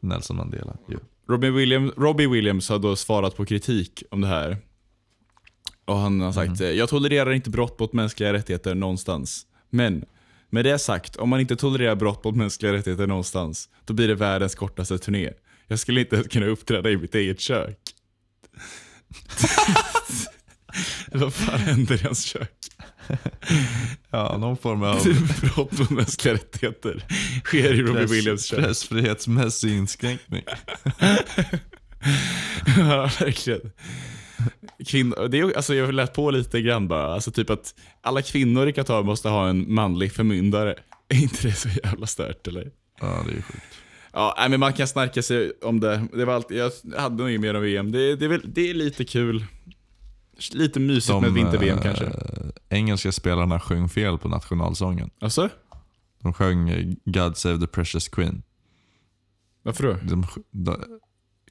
[0.00, 0.76] Nelson Mandela.
[0.88, 0.98] Jo.
[1.38, 4.56] Williams, Robbie Williams har då svarat på kritik om det här.
[5.84, 6.76] Och han har sagt, Mm.
[6.76, 9.46] jag tolererar inte brott mot mänskliga rättigheter någonstans.
[9.70, 10.04] Men,
[10.52, 14.14] med det sagt, om man inte tolererar brott mot mänskliga rättigheter någonstans, då blir det
[14.14, 15.30] världens kortaste turné.
[15.66, 17.78] Jag skulle inte ens kunna uppträda i mitt eget kök.
[21.12, 22.52] Vad fan händer i hans kök?
[24.10, 25.04] Ja, någon form av
[25.40, 27.04] Brott mot mänskliga rättigheter
[27.44, 28.58] sker i Robbie Williams kök.
[28.58, 30.42] pressfrihetsmässig inskränkning.
[32.78, 33.60] Ja, verkligen.
[34.86, 37.14] Kvinnor, det är, alltså jag har läst på lite grann bara.
[37.14, 40.74] Alltså typ att alla kvinnor i Qatar måste ha en manlig förmyndare.
[41.08, 42.70] Är inte det så jävla stört eller?
[43.00, 43.64] Ja, det är ju sjukt.
[44.12, 46.06] Ja, nej, men man kan snarka sig om det.
[46.12, 47.92] det var allt, jag hade nog inget mer om VM.
[47.92, 49.46] Det, det, är väl, det är lite kul.
[50.52, 52.12] Lite mysigt med ett vinter-VM eh, kanske.
[52.68, 55.10] engelska spelarna sjöng fel på nationalsången.
[55.20, 55.48] Alltså?
[56.22, 58.42] De sjöng eh, God Save the Precious Queen.
[59.62, 59.96] Varför då?
[60.02, 60.76] De, de,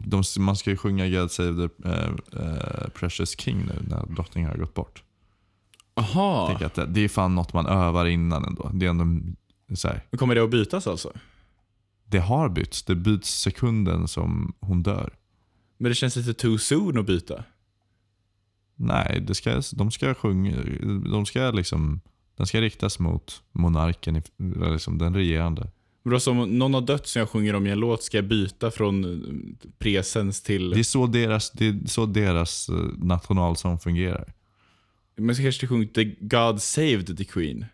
[0.05, 4.49] de, man ska ju sjunga God Save the eh, eh, Precious King nu när drottningen
[4.49, 5.03] har gått bort.
[5.93, 6.57] Aha.
[6.61, 8.71] Att det, det är fan något man övar innan ändå.
[8.73, 9.35] Det är ändå
[9.75, 11.11] så här, kommer det att bytas alltså?
[12.05, 12.83] Det har bytts.
[12.83, 15.13] Det byts sekunden som hon dör.
[15.77, 17.43] Men det känns lite too soon att byta.
[18.75, 20.55] Nej, det ska, de ska sjunga,
[21.11, 22.01] de ska liksom,
[22.35, 24.21] den ska riktas mot monarken,
[24.71, 25.71] liksom den regerande.
[26.03, 28.25] Men då som någon har dött som jag sjunger om i en låt, ska jag
[28.25, 30.69] byta från eh, presens till...
[30.69, 34.33] Det är så deras, det är så deras eh, nationalsång fungerar.
[35.15, 37.65] Men så kanske det sjunga the God saved the Queen.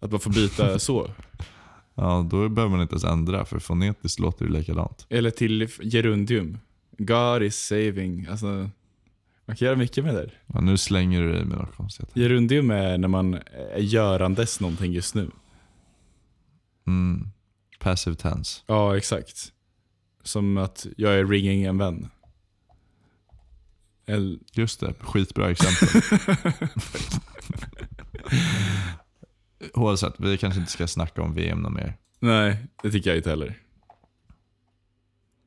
[0.00, 1.10] Att man får byta så.
[1.94, 5.06] Ja, då behöver man inte ens ändra, för fonetiskt låter det likadant.
[5.08, 6.58] Eller till gerundium.
[6.98, 8.26] God is saving.
[8.30, 8.70] Alltså,
[9.46, 10.30] man kan göra mycket med det.
[10.46, 12.08] Ja, nu slänger du dig med något konstigt.
[12.14, 13.34] Gerundium är när man
[13.74, 15.30] är görandes någonting just nu.
[16.86, 17.28] Mm.
[17.78, 18.60] Passive tense.
[18.66, 19.52] Ja, exakt.
[20.22, 22.08] Som att jag är ringing en vän.
[24.06, 25.88] Eller, Just det, skitbra exempel.
[29.74, 31.96] Oavsett, vi kanske inte ska snacka om VM något mer.
[32.18, 33.54] nej, det tycker jag inte heller.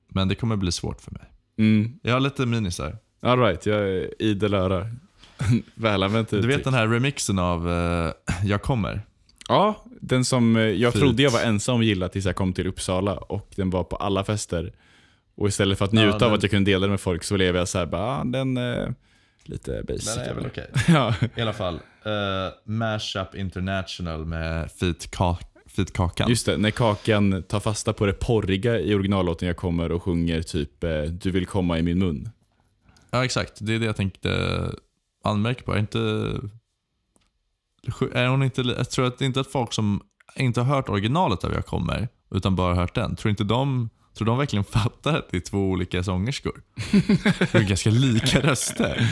[0.07, 1.31] Men det kommer bli svårt för mig.
[1.57, 1.99] Mm.
[2.03, 2.97] Jag har lite minisar.
[3.21, 4.89] All right, jag är idel öra.
[5.75, 6.63] Välanvänt Du vet uttryck.
[6.65, 8.11] den här remixen av eh,
[8.43, 9.01] Jag kommer?
[9.47, 11.01] Ja, den som eh, jag Fint.
[11.03, 13.83] trodde jag var ensam om att gilla tills jag kom till Uppsala och den var
[13.83, 14.73] på alla fester.
[15.35, 17.23] Och istället för att njuta Ja, av den- att jag kunde dela den med folk
[17.23, 18.87] så blev jag så här, bara, ah, den eh,
[19.43, 20.15] lite basic.
[20.15, 20.67] Den är väl okej.
[20.87, 21.13] ja.
[21.35, 21.73] I alla fall.
[22.05, 25.37] Uh, Mashup International med Feet, Ka-
[25.75, 26.29] Feet Kakan.
[26.29, 30.41] Just det, när Kakan tar fasta på det porriga i originallåten jag kommer och sjunger
[30.41, 32.29] typ eh, Du vill komma i min mun.
[33.11, 33.53] Ja, exakt.
[33.59, 34.49] Det är det jag tänkte
[35.23, 35.73] anmärka på.
[35.73, 35.99] Är inte...
[38.13, 38.61] Är hon inte...
[38.61, 40.01] Jag tror att inte att folk som
[40.35, 43.15] inte har hört originalet av Jag kommer, utan bara hört den.
[43.15, 43.89] Tror inte de...
[44.17, 46.61] Tror de verkligen fattar att det är två olika sångerskor?
[47.51, 49.09] Det är ganska lika röster.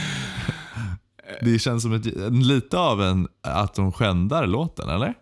[1.42, 5.14] Det känns som ett, lite av en, att de skändar låten, eller?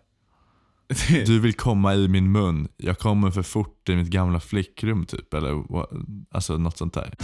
[1.26, 5.34] Du vill komma i min mun, jag kommer för fort i mitt gamla flickrum typ.
[5.34, 5.64] Eller
[6.30, 7.14] alltså något sånt där.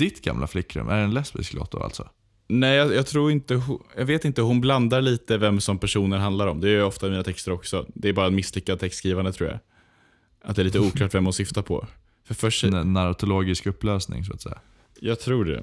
[0.00, 2.08] Ditt gamla flickrum, är det en lesbisk låt då alltså?
[2.48, 3.62] Nej, jag, jag tror inte,
[3.96, 6.60] jag vet inte, hon blandar lite vem som personen handlar om.
[6.60, 7.86] Det är ju ofta i mina texter också.
[7.94, 9.58] Det är bara en misslyckad textskrivande tror jag.
[10.44, 11.86] Att det är lite oklart vem hon syftar på.
[12.26, 14.58] För först, En narratologisk upplösning så att säga.
[15.00, 15.62] Jag tror det.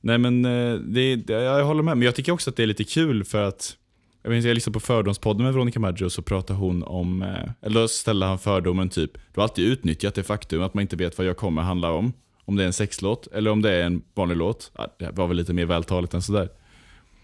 [0.00, 2.66] Nej men eh, det, det, jag håller med, men jag tycker också att det är
[2.66, 3.76] lite kul för att
[4.22, 7.50] jag, inte, jag lyssnade på Fördomspodden med Veronica Maggio och så pratade hon om, eh,
[7.62, 10.96] eller då ställde han fördomen typ, du har alltid utnyttjat det faktum att man inte
[10.96, 12.12] vet vad jag kommer handla om.
[12.44, 14.72] Om det är en sexlåt eller om det är en vanlig låt.
[14.74, 16.48] Ja, Det var väl lite mer vältaligt än sådär.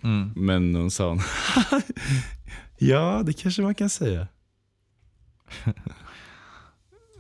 [0.03, 0.33] Mm.
[0.37, 1.21] Men hon sa hon,
[2.79, 4.29] ja det kanske man kan säga.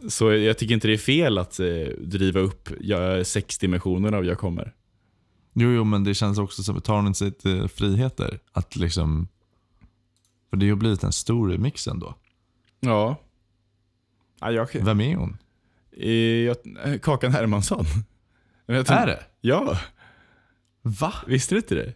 [0.08, 1.66] Så jag tycker inte det är fel att eh,
[1.98, 4.74] driva upp ja, sexdimensioner av jag kommer.
[5.52, 8.40] Jo, jo, men det känns också som att tar hon sig lite friheter.
[8.52, 9.28] Att liksom...
[10.50, 12.14] För det har blivit en stor remix ändå.
[12.80, 13.16] Ja.
[14.40, 15.38] ja jag, Vem är hon?
[16.08, 17.84] Jag, eh, Kakan Hermansson.
[18.66, 19.22] Tror- Är det?
[19.40, 19.78] Ja,
[20.82, 21.12] Va?
[21.26, 21.94] visste du inte det?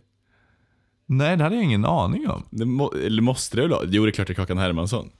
[1.06, 2.42] Nej, det hade jag ingen aning om.
[2.50, 3.84] det må, eller måste det väl vara?
[3.88, 5.10] Jo, det är klart det är Kakan Hermansson.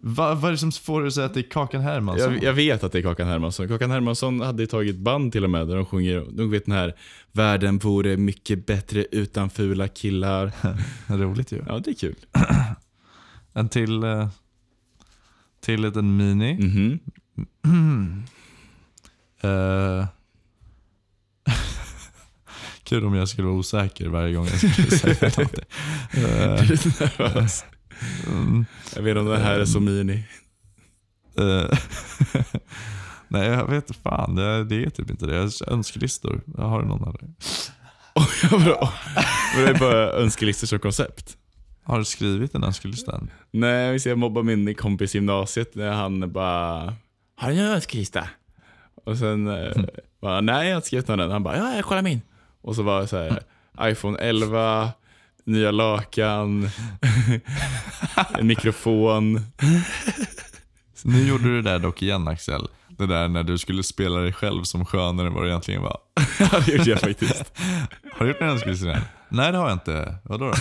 [0.00, 2.32] Va, vad är det som får dig att säga att det är Kakan Hermansson?
[2.34, 3.68] Jag, jag vet att det är Kakan Hermansson.
[3.68, 6.94] Kakan Hermansson hade tagit band till och med där de sjunger, du vet den här
[7.32, 10.52] Världen vore mycket bättre utan fula killar.
[11.16, 11.62] Roligt ju.
[11.66, 12.14] Ja, det är kul.
[13.52, 14.02] En till...
[14.04, 14.28] eh,
[15.60, 16.54] Till liten mini.
[16.54, 16.98] Mhm.
[19.42, 20.06] Eh,
[22.84, 25.64] Kul om jag skulle vara osäker varje gång jag skulle säga någonting.
[27.00, 27.64] Nervös.
[28.26, 28.64] mm,
[28.96, 30.24] Jag vet om det här är så mini.
[31.38, 31.78] eh,
[33.28, 34.34] Nej, jag vet fan.
[34.34, 35.34] Det, det är typ inte det.
[35.36, 36.40] Jag önskelistor.
[36.56, 37.28] Jag har någon av det.
[38.64, 38.92] Bra.
[39.56, 41.36] Men det är bara önskelistor som koncept.
[41.84, 43.30] Har du skrivit en önskelista än?
[43.50, 46.94] Nej, jag mobbar min kompis i gymnasiet när han bara
[47.36, 48.28] Har du en önskelista?
[49.04, 49.72] Och sen eh,
[50.20, 51.30] bara, nej jag har inte skrivit någon än.
[51.30, 52.20] Han bara, ja kolla min.
[52.62, 53.42] Och så var det så här,
[53.90, 54.90] iPhone 11,
[55.44, 56.70] nya lakan,
[58.38, 59.40] en mikrofon.
[61.04, 62.68] Nu gjorde du det där dock igen Axel.
[62.88, 65.98] Det där när du skulle spela dig själv som skönare än vad du egentligen var.
[66.38, 67.52] Ja, det gjorde jag faktiskt.
[68.12, 68.98] Har du gjort en önskelista?
[69.28, 70.16] Nej det har jag inte.
[70.22, 70.54] Vadå då?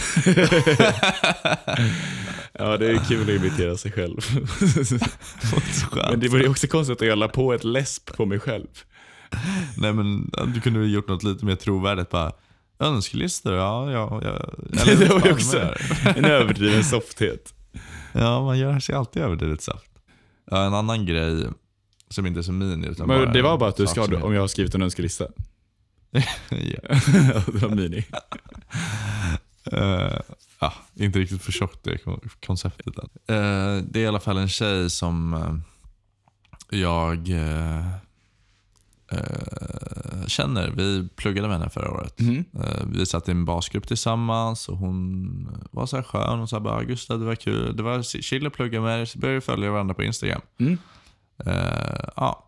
[2.59, 4.17] Ja, det är kul att imitera sig själv.
[6.09, 8.67] Men det var ju också konstigt att jag la på ett läsp på mig själv.
[9.77, 12.31] Nej men du kunde väl gjort något lite mer trovärdigt bara.
[12.79, 14.29] Önskelistor, ja, ja, ja.
[14.81, 15.73] Eller det var ju också
[16.03, 17.53] en överdriven softhet.
[18.11, 19.91] Ja, man gör sig alltid överdrivet saft.
[20.51, 21.47] Ja, en annan grej
[22.09, 24.33] som inte är så mini utan Men bara det var bara att du ska, om
[24.33, 25.25] jag har skrivit en önskelista.
[27.47, 28.05] Var mini.
[29.71, 30.19] Eh,
[30.59, 33.09] ja, inte riktigt för tjockt det kon- konceptet än.
[33.35, 35.55] Eh, det är i alla fall en tjej som eh,
[36.79, 37.29] jag
[40.27, 40.71] känner.
[40.71, 42.19] Vi pluggade med henne förra året.
[42.53, 46.59] Eh, vi satt i en basgrupp tillsammans och hon var så här skön och sa
[46.59, 47.75] bara Gustav det var kul.
[47.77, 49.05] Det var chill att plugga med dig.
[49.07, 50.41] Så började vi följa varandra på Instagram.
[50.59, 50.77] Mm.
[52.15, 52.44] Ja.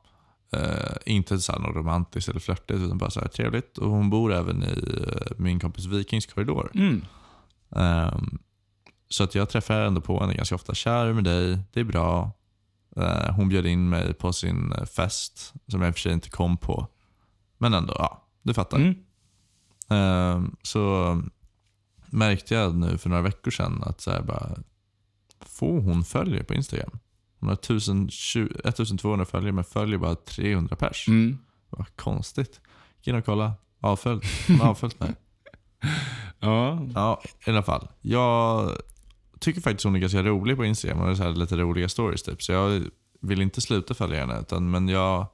[0.52, 3.78] Eh, inte så här något romantiskt eller flörtigt utan bara så här trevligt.
[3.78, 6.72] Och hon bor även i eh, min kompis Vikings korridor.
[6.74, 7.02] Mm.
[7.76, 8.40] Ehm,
[9.10, 10.74] så att jag träffar ändå på henne ganska ofta.
[10.74, 12.32] Kär med dig, det är bra.
[12.96, 16.30] Eh, hon bjöd in mig på sin fest som jag i och för sig inte
[16.30, 16.88] kom på.
[17.58, 18.78] Men ändå, ja, du fattar.
[18.78, 18.96] Mm.
[19.90, 21.22] Ehm, så
[22.06, 24.50] märkte jag nu för några veckor sedan att så här bara,
[25.40, 27.00] få hon följer på Instagram.
[27.40, 31.08] Hon har 1020 1200 följare men följer bara 300 pers.
[31.08, 31.38] Mm.
[31.70, 32.62] Vad konstigt.
[32.98, 33.54] Gick in och kolla.
[33.82, 34.24] Avföljt.
[34.48, 35.16] Hon har avföljt mig.
[36.40, 36.80] Ja.
[36.96, 37.88] Ja, i alla fall.
[38.02, 38.72] Jag
[39.40, 40.98] tycker faktiskt hon är ganska rolig på Instagram.
[40.98, 42.44] Hon har så här lite roliga stories typ.
[42.44, 42.84] Så jag
[43.22, 44.40] vill inte sluta följa henne.
[44.40, 45.28] Utan, men jag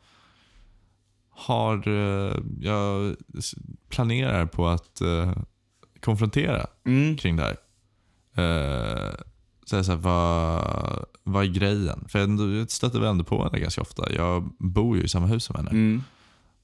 [1.29, 1.87] har...
[1.87, 3.15] eh, Jag
[3.89, 5.33] planerar på att eh,
[5.99, 7.17] konfrontera Mm.
[7.17, 7.57] kring det här.
[8.37, 9.13] Uh,
[9.65, 12.05] så här, så här, vad, vad är grejen?
[12.09, 14.13] För jag stöter väl ändå på henne ganska ofta.
[14.13, 15.69] Jag bor ju i samma hus som henne.
[15.69, 16.03] Mm.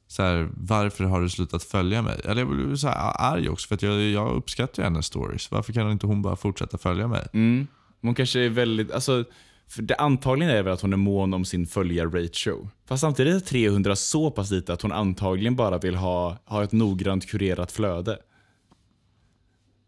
[0.08, 2.22] Så här, varför har du slutat följa mig?
[2.24, 5.52] Eller jag blir så här arg också för att jag, jag uppskattar hennes stories.
[5.52, 7.28] Varför kan inte hon bara fortsätta följa mig?
[7.34, 7.68] Mm.
[8.02, 9.26] Hon kanske är väldigt, alltså,
[9.68, 12.70] för det antagligen är väl att hon är mån om sin följar-ratio.
[12.86, 16.72] Fast samtidigt är 300 så pass lite att hon antagligen bara vill ha, ha ett
[16.72, 18.18] noggrant kurerat flöde.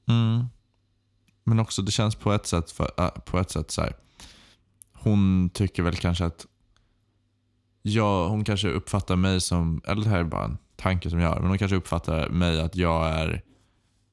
[0.09, 0.45] Mm.
[1.43, 3.93] Men också det känns på ett sätt, för, äh, på ett sätt så här.
[5.03, 6.45] Hon tycker väl kanske att
[7.81, 11.29] ja, hon kanske uppfattar mig som, eller det här är bara en tanke som jag
[11.29, 13.43] har, men hon kanske uppfattar mig att jag är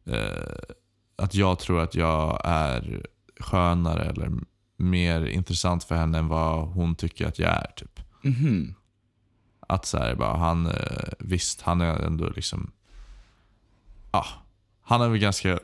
[0.07, 0.75] eh,
[1.17, 3.07] att jag tror att jag är
[3.41, 4.33] skönare eller
[4.77, 7.73] mer intressant för henne än vad hon tycker att jag är.
[7.77, 8.01] Typ.
[8.23, 8.75] Mhm.
[9.61, 12.71] Att så här, bara, han, eh, visst, han är ändå liksom,
[14.13, 14.27] ja,
[14.89, 15.49] han är väl ganska,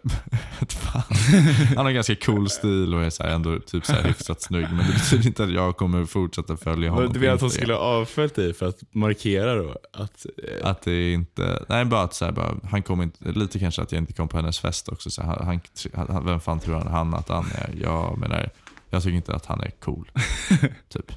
[1.77, 4.67] han har ganska cool stil och är så här, ändå typ så här hyfsat snygg.
[4.71, 7.13] Men det betyder inte att jag kommer fortsätta följa honom.
[7.13, 9.77] Du menar att hon skulle ha avföljt dig för att markera då?
[9.93, 13.59] Att, eh, Att det inte, nej bara att så här, bara, han kommer inte, lite
[13.59, 15.11] kanske att jag inte kom på hennes fest också.
[15.11, 15.61] Så han, han,
[16.09, 17.71] han, vem fan tror han, han att han är?
[17.83, 18.51] Jag menar,
[18.91, 20.11] jag tycker inte att han är cool.
[20.89, 21.13] typ.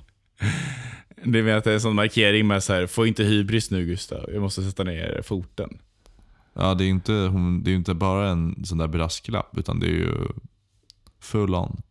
[1.23, 3.85] det menar att det är en sån markering med så här, få inte hybris nu
[3.85, 5.77] Gustav, jag måste sätta ner foten.
[6.59, 9.79] Ja, det är ju inte, hon, det är inte bara en sån där brasklapp, utan
[9.79, 10.13] det är ju
[11.19, 11.81] full on.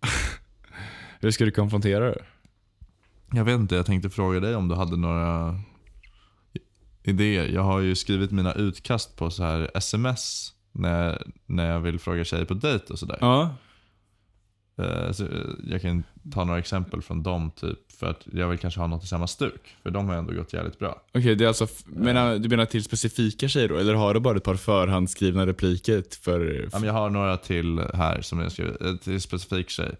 [1.20, 2.24] Hur ska du konfrontera det?
[3.32, 5.60] Jag vet inte, jag tänkte fråga dig om du hade några
[7.02, 7.48] idéer.
[7.48, 12.24] Jag har ju skrivit mina utkast på så här sms när, när jag vill fråga
[12.24, 13.18] tjejer på dejt och sådär.
[13.20, 13.54] Ja.
[14.80, 15.30] Eh, så, eh,
[15.68, 19.04] jag kan ta några exempel från dem typ, för att jag vill kanske ha något
[19.04, 19.76] i samma stuk.
[19.82, 21.02] För de har ändå gått jävligt bra.
[21.14, 23.76] Okej, det är alltså, menar, du menar till specifika tjejer då?
[23.76, 26.68] Eller har du bara ett par förhandsskrivna repliker för...
[26.72, 29.96] Ja, men jag har några till här som jag skrivit, eh, till specifik tjej.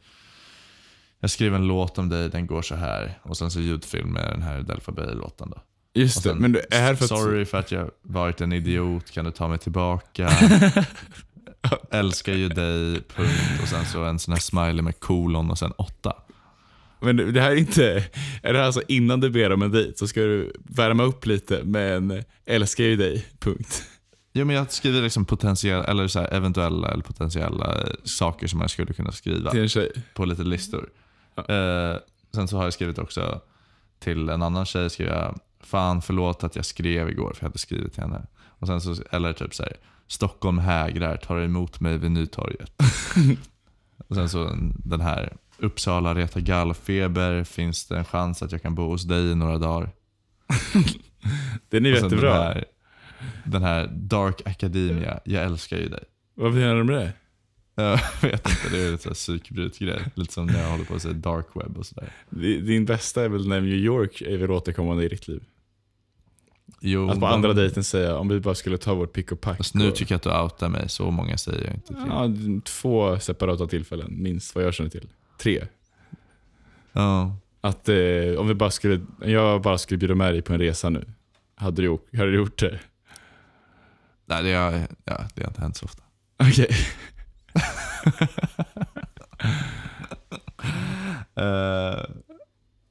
[1.20, 3.18] Jag skriver en låt om dig, den går så här.
[3.22, 5.62] Och sen så ljudfilm med den här Delpha Bay-låten då.
[5.94, 7.08] Just Och det, sen, men du är här för att...
[7.08, 10.30] Sorry för att jag varit en idiot, kan du ta mig tillbaka?
[11.90, 13.60] Älskar ju dig, punkt.
[13.62, 16.16] Och sen så en sån här smiley med kolon och sen åtta.
[17.00, 18.04] Men det här är inte...
[18.42, 21.26] Är det här alltså innan du ber om en dejt så ska du värma upp
[21.26, 23.82] lite med en älskar ju dig, punkt.
[24.32, 28.58] Jo men jag skriver liksom potentiella, eller så här, eventuella eller potentiella eh, saker som
[28.58, 29.92] man skulle kunna skriva Till en tjej.
[30.14, 30.90] på lite listor.
[31.36, 31.96] Eh,
[32.34, 33.40] sen så har jag skrivit också
[33.98, 37.58] till en annan tjej, skrev jag Fan förlåt att jag skrev igår för jag hade
[37.58, 38.26] skrivit till henne.
[38.60, 42.72] Och sen så, eller typ såhär, Stockholm hägrar, tar emot mig vid Nytorget.
[44.08, 48.74] och sen så den här, Uppsala retar gallfeber, finns det en chans att jag kan
[48.74, 49.90] bo hos dig i några dagar?
[51.68, 52.32] Den är jättebra.
[52.34, 52.64] Den här,
[53.44, 56.04] den här Dark Academia, jag älskar ju dig.
[56.34, 57.12] Vad menar du med det?
[57.82, 60.04] Jag vet inte, det är så psykbrytgrej.
[60.14, 62.12] Lite som när jag håller på att säga dark web och sådär.
[62.30, 65.42] Di- Din bästa är väl när New York är väl återkommande i ditt liv?
[66.82, 69.56] Jo, Att på andra dejten säga om vi bara skulle ta vårt pick och pack.
[69.56, 71.96] Fast nu och- tycker jag att du outar mig, så många säger jag inte till.
[72.08, 72.28] Ja,
[72.64, 75.08] två separata tillfällen, minst vad jag känner till.
[75.38, 75.66] Tre.
[76.92, 77.36] Ja.
[77.60, 77.96] Att eh,
[78.38, 81.04] om vi bara skulle, jag bara skulle bjuda med dig på en resa nu.
[81.54, 82.80] Hade du, gjort- hade du gjort det?
[84.26, 84.72] Nej, det har,
[85.04, 86.02] ja, det har inte hänt så ofta.
[86.38, 86.70] Okej.
[91.34, 92.04] Eh,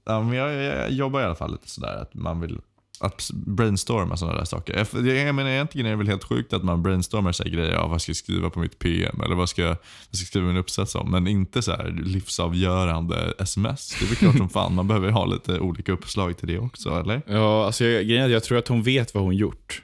[0.05, 2.59] ja, men jag, jag jobbar i alla fall lite sådär att man vill
[2.99, 4.77] att brainstorma sådana där saker.
[4.77, 7.49] Jag, jag, jag menar egentligen är det väl helt sjukt att man brainstormar så här
[7.49, 7.71] grejer.
[7.71, 9.21] Ja, vad ska jag skriva på mitt PM?
[9.21, 9.77] Eller vad ska jag, vad
[10.15, 11.11] ska jag skriva min uppsats om?
[11.11, 13.95] Men inte så här livsavgörande sms.
[13.99, 16.89] Det är väl klart som fan man behöver ha lite olika uppslag till det också,
[16.89, 17.21] eller?
[17.27, 19.83] Ja, alltså jag, grejen är att jag tror att hon vet vad hon gjort.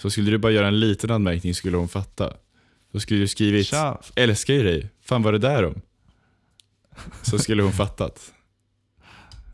[0.00, 2.32] Så skulle du bara göra en liten anmärkning skulle hon fatta.
[2.92, 4.90] Då skulle du skrivit Tja, älskar ju dig.
[5.04, 5.80] Fan vad är det där om?
[7.22, 8.32] Så skulle hon fattat.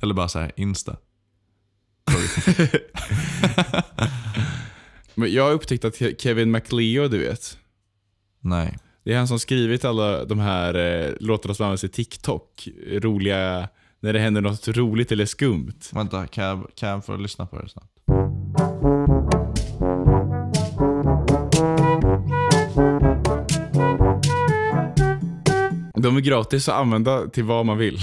[0.03, 0.97] Eller bara så här Insta.
[5.15, 7.59] Men jag har upptäckt att Ke- Kevin McLeo, du vet.
[8.41, 8.79] Nej.
[9.05, 12.69] Det är han som skrivit alla de här eh, låtarna som används i TikTok.
[12.91, 13.69] Roliga,
[14.01, 15.79] när det händer något roligt eller skumt.
[15.93, 17.91] Vänta, kan jag, kan jag få lyssna på det snabbt?
[25.95, 27.99] De är gratis att använda till vad man vill.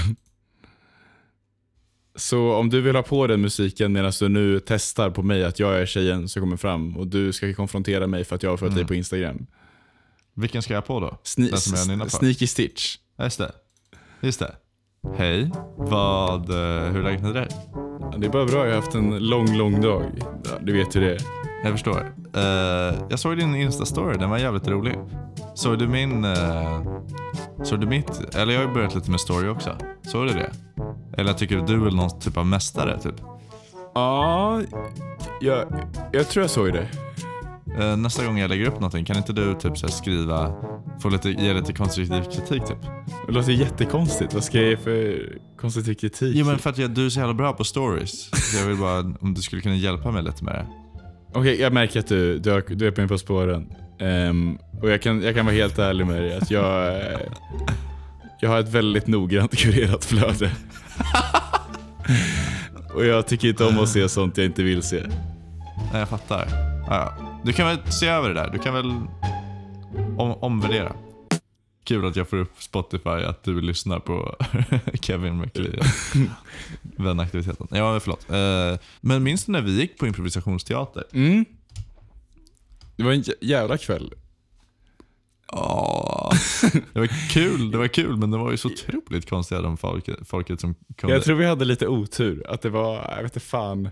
[2.17, 5.59] Så om du vill ha på den musiken medan du nu testar på mig att
[5.59, 8.57] jag är tjejen som kommer fram och du ska konfrontera mig för att jag har
[8.57, 9.45] följt dig på Instagram.
[10.35, 11.17] Vilken ska jag på då?
[11.23, 12.09] Sne- Den som jag på?
[12.09, 12.97] Sneaky Stitch.
[13.19, 13.51] Just det.
[14.21, 14.55] Just det.
[15.17, 15.51] Hej.
[15.77, 17.47] Vad, eh, hur är läget med dig?
[18.17, 20.03] Det är bara bra, jag har haft en lång, lång dag.
[20.43, 21.21] Ja, du vet hur det är.
[21.63, 22.13] Jag förstår.
[22.35, 22.41] Eh,
[23.09, 24.95] jag såg din Insta-story, den var jävligt rolig.
[25.55, 26.25] Såg du min...
[26.25, 27.01] Uh,
[27.63, 28.35] såg du mitt?
[28.35, 29.77] Eller jag har ju börjat lite med story också.
[30.01, 30.51] Såg du det?
[31.17, 33.15] Eller tycker du du är någon typ av mästare typ?
[33.93, 34.61] Ja,
[35.41, 35.65] jag,
[36.11, 36.87] jag tror jag såg det.
[37.79, 40.55] Eh, nästa gång jag lägger upp någonting, kan inte du typ så skriva,
[40.99, 42.77] få lite, ge lite konstruktiv kritik typ?
[43.27, 44.33] Det låter jättekonstigt.
[44.33, 45.29] Vad ska jag ge för
[45.59, 46.35] konstruktiv kritik?
[46.35, 48.29] Jo men för att jag, du är så jävla bra på stories.
[48.51, 50.67] Så jag vill bara, om du skulle kunna hjälpa mig lite med det.
[51.33, 53.73] Okej, jag märker att du, du, har, du är på mig på spåren.
[53.99, 57.19] Ehm, och jag kan, jag kan vara helt ärlig med dig att jag, eh,
[58.41, 60.51] jag har ett väldigt noggrant kurerat flöde.
[62.93, 65.03] och jag tycker inte om att se sånt jag inte vill se.
[65.91, 66.47] Nej, jag fattar.
[66.87, 67.13] Ja.
[67.43, 68.49] Du kan väl se över det där.
[68.51, 68.85] Du kan väl
[70.17, 70.93] om, omvärdera.
[71.83, 74.35] Kul att jag får upp Spotify att du lyssnar på
[75.01, 75.79] Kevin McLeod.
[76.81, 77.67] Vänaktiviteten.
[77.71, 78.29] Ja, förlåt.
[78.29, 81.03] Eh, Men minns du när vi gick på improvisationsteater?
[81.13, 81.45] Mm.
[82.97, 84.13] Det var en jä- jävla kväll.
[85.51, 86.31] Ja,
[86.93, 90.27] det var kul, det var kul men det var ju så otroligt konstiga de folket,
[90.27, 92.43] folket som kom Jag tror vi hade lite otur.
[92.47, 93.89] Att det var, jag vet inte fan.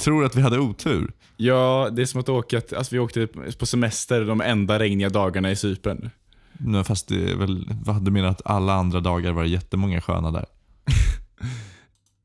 [0.00, 1.12] Tror du att vi hade otur?
[1.36, 3.26] Ja, det är som att åka, alltså vi åkte
[3.58, 6.10] på semester de enda regniga dagarna i Cypern.
[6.52, 10.00] Nej, fast det är väl, vad du menar att alla andra dagar var det jättemånga
[10.00, 10.46] sköna där?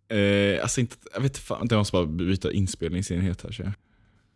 [0.10, 3.72] Eh, alltså inte, jag vet inte fan, jag måste bara byta inspelningsenhet här jag.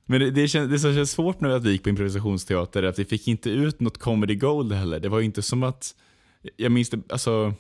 [0.10, 2.88] Men det, det, känns, det som känns svårt nu att vi gick på improvisationsteater är
[2.88, 5.00] att vi fick inte ut något comedy gold heller.
[5.00, 5.96] Det var ju inte som att,
[6.58, 7.54] jag minns det, alltså,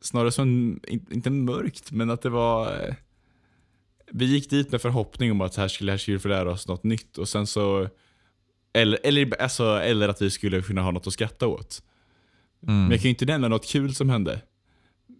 [0.00, 2.94] snarare som, inte mörkt, men att det var, eh,
[4.12, 6.68] vi gick dit med förhoppning om att här skulle, här skulle vi få lära oss
[6.68, 7.88] något nytt och sen så,
[8.72, 11.82] eller, eller, alltså, eller att vi skulle kunna ha något att skratta åt.
[12.62, 12.82] Mm.
[12.82, 14.42] Men jag kan ju inte nämna något kul som hände.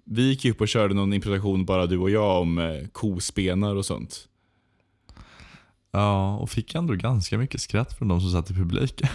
[0.05, 3.75] Vi gick ju upp och körde någon improvisation bara du och jag om eh, kospenar
[3.75, 4.29] och sånt.
[5.91, 9.09] Ja, och fick ändå ganska mycket skratt från de som satt i publiken.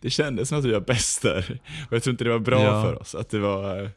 [0.00, 1.60] Det kändes som att vi var bäst där.
[1.88, 2.82] Och jag tror inte det var bra Ja.
[2.82, 3.14] för oss.
[3.14, 3.90] Att det var...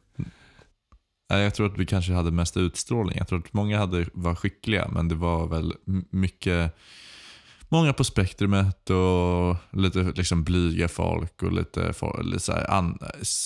[1.28, 3.16] Jag tror att vi kanske hade mest utstrålning.
[3.18, 5.74] Jag tror att många hade, var skickliga, men det var väl
[6.10, 6.76] mycket
[7.70, 11.94] Många på spektrumet och lite liksom blyga folk och lite,
[12.24, 13.00] lite så an,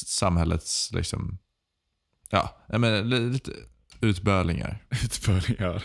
[0.05, 1.38] samhällets liksom,
[2.30, 2.58] ja,
[3.03, 3.51] li- lite
[4.02, 4.78] utbölingar.
[5.04, 5.84] Utbörlingar.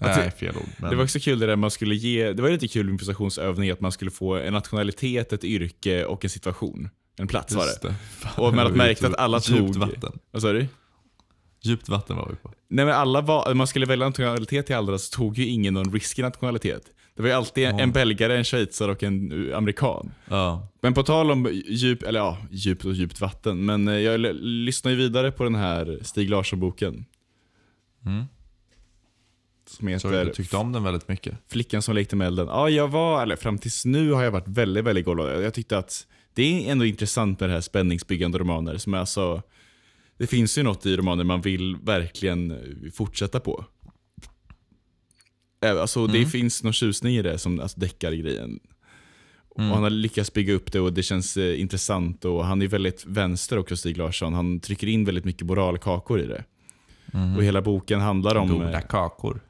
[0.00, 0.62] Nej, fel ord.
[0.78, 3.70] Men, Det var också kul det där man skulle ge, det var lite kul improvisationsövning
[3.70, 6.88] att man skulle få en nationalitet, ett yrke och en situation.
[7.18, 7.94] En plats var det.
[8.10, 10.18] Fan, Och man det hade var märkt djupt- att alla Djupt tog- vatten.
[10.30, 10.66] Vad sa du?
[11.62, 12.52] Djupt vatten var vi på.
[12.70, 15.92] Nej men alla var, man skulle välja nationalitet till alla så tog ju ingen någon
[15.92, 16.82] risky nationalitet.
[17.16, 17.82] Det var ju alltid en, Ja.
[17.82, 20.10] en belgare, en schweizare och en uh, amerikan.
[20.28, 20.68] Ja.
[20.82, 23.64] Men på tal om djup, eller ja, djupt och djupt vatten.
[23.64, 27.04] Men eh, jag lyssnar ju vidare på den här Stig Larsson-boken.
[28.06, 28.24] Mm.
[29.66, 31.34] Som Så heter du tyckte om den väldigt mycket.
[31.48, 32.46] Flickan som lekte med elden.
[32.46, 35.44] Ja, jag var, eller fram tills nu har jag varit väldigt, väldigt golvad.
[35.44, 38.76] Jag tyckte att det är ändå intressant med det här spänningsbyggande romaner.
[38.76, 39.42] Som är alltså,
[40.16, 43.64] det finns ju något i romaner man vill verkligen eh, fortsätta på.
[45.64, 46.30] Eh, Alltså det Mm.
[46.30, 48.60] finns någon tjusning i det, som alltså, deckargrejen.
[49.58, 49.70] Mm.
[49.70, 52.24] Och han har lyckats bygga upp det och det känns eh, intressant.
[52.24, 54.34] Och Han är väldigt vänster också, Stig Larsson.
[54.34, 56.44] Han trycker in väldigt mycket moralkakor i det.
[57.12, 57.36] Mhm.
[57.36, 58.48] Och hela boken handlar om...
[58.48, 59.40] Goda eh, kakor.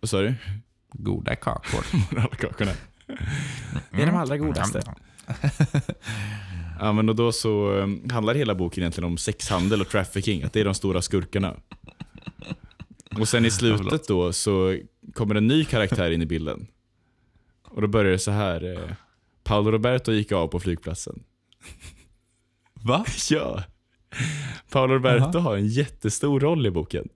[0.00, 0.34] Vad sa du?
[0.92, 1.84] Goda kakor.
[2.14, 2.72] Moralkakorna.
[3.90, 4.82] Det är de allra godaste.
[6.80, 10.52] Ja, men och då så um, handlar hela boken egentligen om sexhandel och trafficking, att
[10.52, 11.56] det är de stora skurkarna.
[13.18, 14.78] Och sen i slutet då så
[15.14, 16.66] kommer en ny karaktär in i bilden.
[17.64, 18.72] Och då börjar det så här.
[18.72, 18.94] Eh,
[19.44, 21.22] Paolo Roberto gick av på flygplatsen.
[22.74, 23.04] Va?
[23.30, 23.62] Ja.
[24.70, 25.42] Paolo Roberto Jaha.
[25.42, 27.08] har en jättestor roll i boken.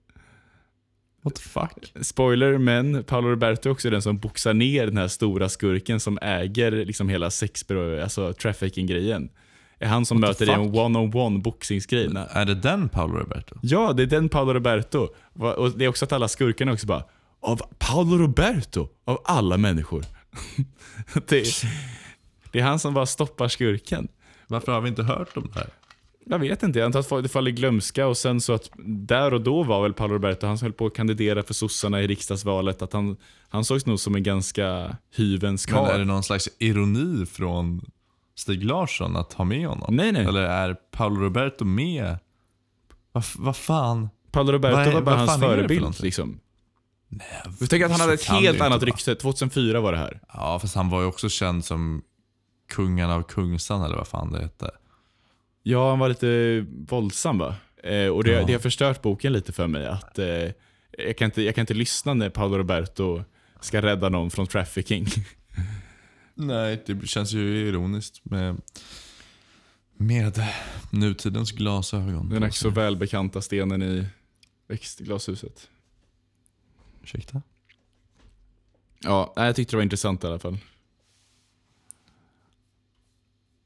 [1.21, 1.93] What the fuck?
[2.01, 6.19] Spoiler, men Paolo Roberto är också den som boxar ner den här stora skurken som
[6.21, 9.29] äger liksom hela sexbyrå, alltså trafficking-grejen.
[9.79, 12.09] Är han som What the möter i en one-on-one boxningsgrej.
[12.29, 13.55] Är det den Paolo Roberto?
[13.61, 15.07] Ja, det är den Paolo Roberto.
[15.33, 17.03] Och det är också att alla skurkarna också bara,
[17.41, 20.05] av Paolo Roberto, av alla människor.
[21.27, 21.45] det,
[22.51, 24.07] det är han som bara stoppar skurken.
[24.47, 25.69] Varför har vi inte hört om det här?
[26.29, 29.41] Jag vet inte, jag antar att det faller glömska och sen så att där och
[29.41, 32.81] då var väl Paolo Roberto, han som höll på att kandidera för sossarna i riksdagsvalet,
[32.81, 33.17] att han,
[33.49, 35.99] han sågs nog som en ganska hyvens Men är karl.
[35.99, 37.81] det någon slags ironi från
[38.35, 39.95] Stig Larsson att ha med honom?
[39.95, 40.25] Nej, nej.
[40.25, 42.17] Eller är Paolo Roberto med?
[43.11, 44.09] Vad vad fan?
[44.31, 46.03] Paolo Roberto är- var bara hans för förebild någonting?
[46.05, 46.39] liksom.
[47.59, 49.15] Jag tänker att han hade ett helt annat rykte.
[49.15, 50.19] 2004 var det här.
[50.33, 52.01] Ja, fast han var ju också känd som
[52.69, 54.71] kungen av Kungsan eller vad fan det hette.
[55.67, 57.55] Ja, han var lite våldsam va?
[57.83, 58.45] Eh, och det, Ja.
[58.45, 59.87] det har förstört boken lite för mig.
[59.87, 60.51] Att, eh,
[60.97, 63.23] jag, kan inte, jag kan inte lyssna när Paolo Roberto
[63.59, 65.05] ska rädda någon från trafficking.
[66.33, 68.61] Nej, det känns ju ironiskt med,
[69.93, 70.43] med
[70.89, 72.29] nutidens glasögon.
[72.29, 72.71] Den på är så sig.
[72.71, 74.07] välbekanta stenen i
[74.67, 75.69] växtglashuset.
[77.03, 77.41] Ursäkta?
[78.99, 80.57] Ja, jag tyckte det var intressant i alla fall.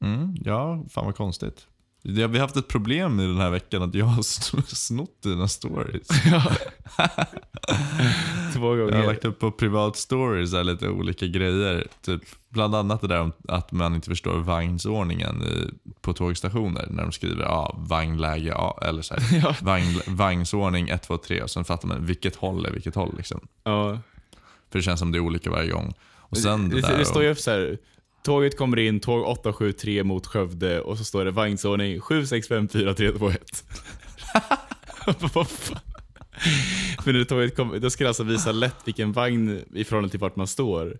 [0.02, 1.66] Mm, ja, fan vad konstigt.
[2.02, 5.22] Det- Vi har haft ett problem i den här veckan att jag har sn- snott
[5.22, 6.08] dina stories.
[8.54, 9.06] Två Jag har gånger.
[9.06, 11.86] lagt upp på privat stories här lite olika grejer.
[12.02, 15.70] Typ, bland annat det där om att man inte förstår vagnsordningen i,
[16.00, 16.86] på tågstationer.
[16.90, 19.54] När de skriver ja, vagnläge A, eller så här, Ja.
[19.62, 23.14] vagn, vagnsordning 1, 2, 3 och sen fattar man vilket håll är vilket håll.
[23.16, 23.40] Liksom.
[23.64, 23.98] Ja.
[24.70, 25.94] För det känns som det är olika varje gång.
[26.16, 27.78] Och sen det, det, där det står ju upp så här.
[28.22, 33.64] Tåget kommer in, tåg 873 mot Skövde och så står det vagnsordning 765431.
[35.34, 35.80] Vad fan?
[37.04, 40.20] För när tåget kommer, då ska det alltså visa lätt vilken vagn i förhållande till
[40.20, 40.98] vart man står.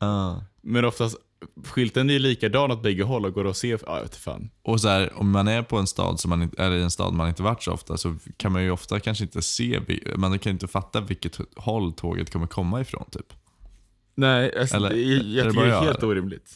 [0.00, 0.44] Ja.
[0.60, 1.16] Men oftast,
[1.64, 4.50] skylten är ju likadan åt bägge håll och går att se, ja jag fan.
[4.62, 7.12] Och så här, om man är på en stad som man eller i en stad
[7.12, 9.80] man inte varit så ofta så kan man ju ofta kanske inte se,
[10.16, 13.32] man kan inte fatta vilket håll tåget kommer komma ifrån typ.
[14.18, 16.08] Nej, alltså, Eller- det, är jag, jag tycker det är jag, helt eller?
[16.08, 16.52] orimligt.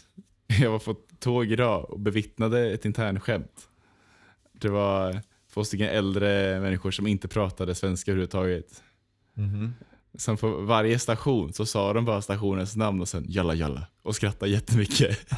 [0.61, 3.69] Jag var på tåg idag och bevittnade ett internskämt.
[4.53, 5.21] Det var
[5.55, 8.83] två stycken äldre människor som inte pratade svenska överhuvudtaget.
[10.19, 14.17] Sen på varje station så sa de bara stationens namn och sen jalla jalla och
[14.17, 15.19] skrattade jättemycket.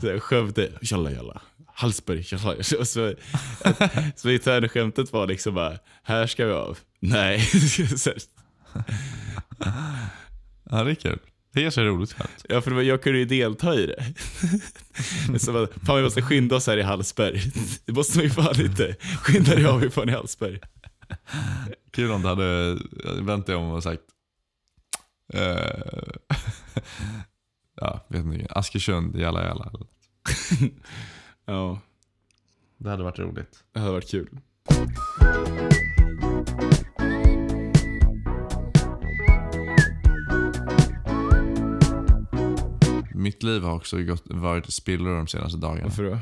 [0.00, 1.40] så jag Skövde, jalla jalla.
[1.66, 2.80] Hallsberg, jalla jalla.
[2.80, 3.14] Och så,
[4.16, 6.78] så internskämtet var liksom bara, här ska vi av.
[7.00, 7.40] Nej.
[10.70, 11.18] Ja, det är kul.
[11.52, 12.44] Det är ganska roligt skämt.
[12.48, 14.04] Ja, för jag kunde ju delta i det.
[15.38, 17.40] Så bara, fan vi måste skynda oss här i Hallsberg.
[17.84, 18.96] Det måste ju fan inte.
[19.22, 20.60] Skynda dig av ifrån i Hallsberg.
[21.90, 22.78] Kul om du hade
[23.22, 24.02] vänt dig om och sagt
[25.32, 25.56] eh,
[27.80, 28.46] Ja, vet inte.
[28.54, 29.72] Askersund, jalla jalla.
[31.46, 31.80] Ja,
[32.78, 33.64] Det hade varit roligt.
[33.72, 34.28] det hade varit kul.
[43.16, 45.84] Mitt liv har också gått, varit spillror de senaste dagarna.
[45.84, 46.18] Varför då?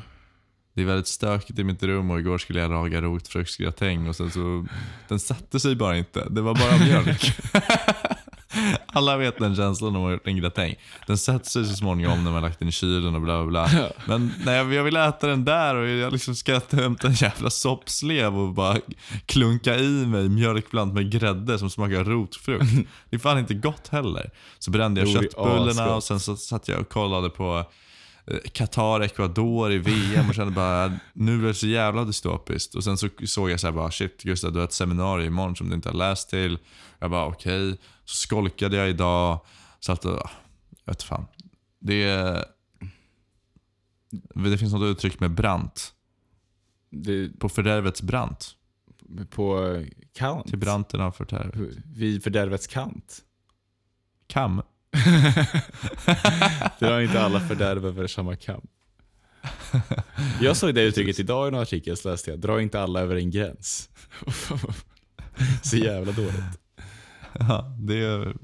[0.75, 4.31] Det är väldigt stökigt i mitt rum och igår skulle jag laga rotfruktsgratäng och sen
[4.31, 4.67] så,
[5.09, 6.29] den satte sig bara inte.
[6.31, 7.37] Det var bara mjölk.
[8.95, 10.75] Alla vet den känslan när man har gjort en gratäng.
[11.07, 13.67] Den sätter sig så småningom när man har lagt den i kylen och bla bla
[13.67, 13.89] bla.
[14.07, 17.51] Men när jag, jag vill äta den där och jag liksom ska hämta en jävla
[17.51, 18.77] soppslev och bara
[19.27, 22.65] klunka i mig mjölkblandat med grädde som smakar rotfrukt.
[23.11, 24.31] Det är fan inte gott heller.
[24.59, 27.65] Så brände jag Jo, köttbullarna och sen så satt jag och kollade på
[28.53, 32.75] Qatar, Ecuador i VM och kände bara nu är det så jävla dystopiskt.
[32.75, 35.57] Och sen så såg jag så här bara shit Gustav du har ett seminarium imorgon
[35.57, 36.59] som du inte har läst till.
[36.99, 37.79] Jag bara okej.
[38.05, 39.41] Så skolkade jag idag.
[39.81, 40.31] Satt och,
[40.85, 41.27] jag vet fan.
[41.79, 42.05] Det,
[44.35, 45.95] det finns något uttryck med brant.
[46.91, 48.57] Det, På fördärvets brant.
[49.31, 49.79] på
[50.15, 50.47] kant?
[50.47, 51.77] Till branten av fördärvet.
[51.85, 53.23] Vid fördärvets kant?
[54.27, 54.63] Kam.
[56.81, 58.67] Har inte alla fördärv över samma kam.
[60.41, 63.17] Jag såg det uttrycket idag i en artikel så läste jag, dra inte alla över
[63.17, 63.91] en gräns.
[65.63, 66.61] Så jävla dåligt.
[67.39, 68.35] Ja, det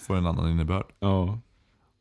[0.00, 0.86] får en annan innebörd.
[1.00, 1.40] Ja.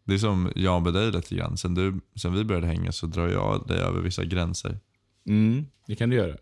[0.04, 1.58] Det är som jag med dig lite grann.
[1.58, 4.80] Sen, du, sen vi började hänga så drar jag dig över vissa gränser.
[5.28, 6.38] Mm, det kan du göra.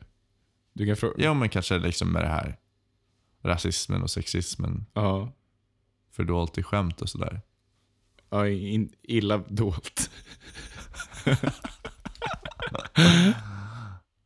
[0.74, 1.14] Du kan fråga.
[1.18, 2.58] Ja men kanske liksom med det här
[3.44, 5.32] rasismen och sexismen Ja.
[6.12, 7.42] fördolt i skämt och sådär.
[8.30, 10.10] Ja in, illa dolt.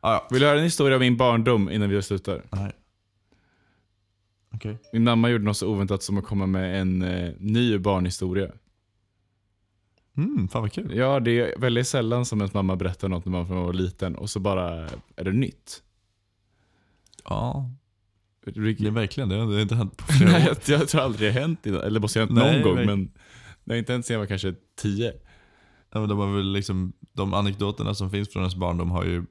[0.03, 0.27] Ah, ja.
[0.31, 2.43] Vill du höra en historia om min barndom innan vi slutar?
[2.51, 2.71] Nej.
[4.53, 4.77] Okej.
[4.93, 8.51] Min mamma gjorde något så oväntat som att komma med en eh, ny barnhistoria.
[10.17, 10.95] Mm, fan vad kul.
[10.95, 14.29] Ja, det är väldigt sällan som ens mamma berättar något när man var liten och
[14.29, 15.83] så bara är det nytt.
[17.25, 17.69] Ja,
[18.45, 19.35] det är verkligen det.
[19.35, 20.57] Det har inte hänt på flera Nej, år.
[20.65, 21.81] jag, jag tror aldrig det har hänt innan.
[21.81, 23.11] Eller måste ha hänt Nej, någon gång, men
[23.63, 25.13] det har inte sedan jag var kanske tio.
[25.93, 29.23] Ja, men de, har väl liksom, de anekdoterna som finns från ens barndom har ju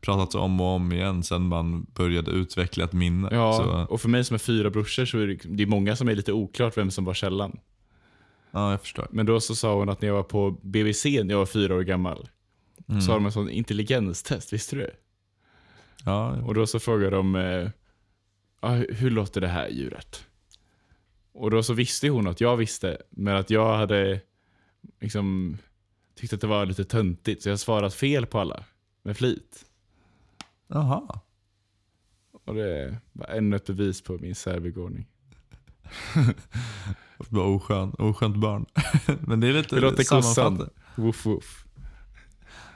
[0.00, 3.28] pratats om och om igen sen man började utveckla ett minne.
[3.32, 5.96] Ja, Så, och för mig som är fyra brorsor så är det, det är många
[5.96, 7.58] som är lite oklart vem som var källan.
[8.50, 9.06] ja, jag förstår.
[9.10, 11.74] Men då så sa hon att när jag var på BBC när jag var fyra
[11.74, 12.28] år gammal,
[12.88, 13.00] Mm.
[13.00, 14.94] så har de en sån intelligenstest, visste du det?
[16.04, 17.68] Ja, Och då så frågade de, eh,
[18.60, 20.26] ah, hur låter det här djuret?
[21.32, 24.20] Och då så visste hon att jag visste, men att jag hade
[25.00, 25.56] liksom
[26.14, 28.64] tyckt att det var lite töntigt, så jag har svarat fel på alla.
[29.02, 29.64] Med flit.
[30.66, 31.20] Jaha.
[32.46, 35.06] Och det var ännu ett bevis på min särbegåvning.
[37.28, 38.66] Bara oskön, oskönt barn.
[39.20, 40.68] Men det är lite Det sammanfattande.
[40.96, 41.64] Woof woof.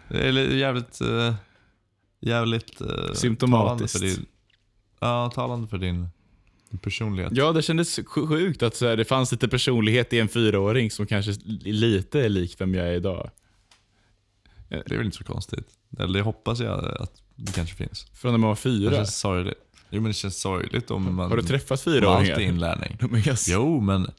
[0.09, 1.35] Det är li- jävligt, uh,
[2.21, 3.99] jävligt uh, Symptomatiskt.
[3.99, 4.27] Talande för din,
[5.01, 6.09] ja, talande för din
[6.79, 7.33] personlighet.
[7.35, 10.91] Ja, det kändes sj- sjukt att så här, det fanns lite personlighet i en fyraåring
[10.91, 13.31] som kanske li- lite är lik vem jag är idag.
[14.69, 15.67] Det är väl inte så konstigt.
[15.99, 18.07] Eller det hoppas jag att det kanske finns.
[18.15, 18.91] Från när man var Det fyra.
[18.97, 19.59] känns sorgligt.
[19.91, 21.31] Jo men det känns sorgligt om man...
[21.31, 22.37] Har du träffat allt fyraåringar?
[22.37, 22.97] är inlärning.
[23.01, 24.11] De är ganska- Jo men...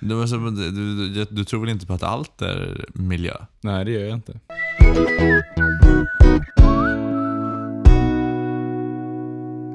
[0.00, 3.34] Du, du, du tror väl inte på att allt är miljö?
[3.60, 4.40] Nej, det gör jag inte.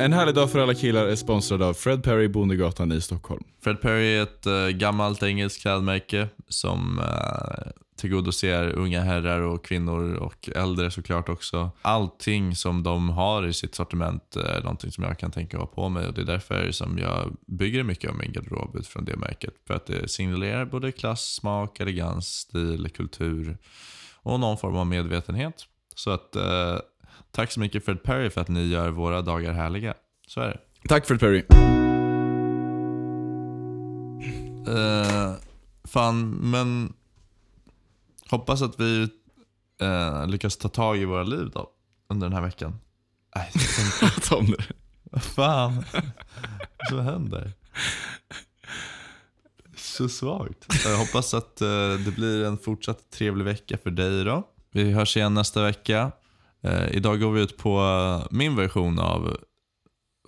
[0.01, 3.43] En härlig dag för alla killar är sponsrad av Fred Perry, Bondegatan i Stockholm.
[3.63, 10.13] Fred Perry är ett äh, gammalt engelskt klädmärke som äh, tillgodoser unga herrar och kvinnor
[10.13, 11.71] och äldre såklart också.
[11.81, 15.73] Allting som de har i sitt sortiment är någonting som jag kan tänka mig ha
[15.73, 19.17] på mig och det är därför som jag bygger mycket av min garderob utifrån det
[19.17, 19.53] märket.
[19.67, 23.57] För att det signalerar både klass, smak, elegans, stil, kultur
[24.15, 25.65] och någon form av medvetenhet.
[25.95, 26.77] Så att eh,
[27.32, 29.93] tack så mycket Fred Perry för att ni gör våra dagar härliga.
[30.28, 30.88] Så är det.
[30.89, 31.43] Tack Fred Perry.
[34.67, 35.34] Eh,
[35.84, 36.93] fan, men
[38.30, 39.09] hoppas att vi
[39.82, 41.69] eh, lyckas ta tag i våra liv då
[42.09, 42.80] under den här veckan.
[43.36, 44.63] Nej, jag tänkte, Ta om det.
[45.03, 45.86] vad fan
[46.89, 47.51] så händer?
[49.76, 50.86] Så svagt.
[50.86, 51.67] Jag hoppas att eh,
[52.05, 54.47] det blir en fortsatt trevlig vecka för dig då.
[54.72, 56.11] Vi hörs igen nästa vecka.
[56.62, 59.38] Eh, idag går vi ut på eh, min version av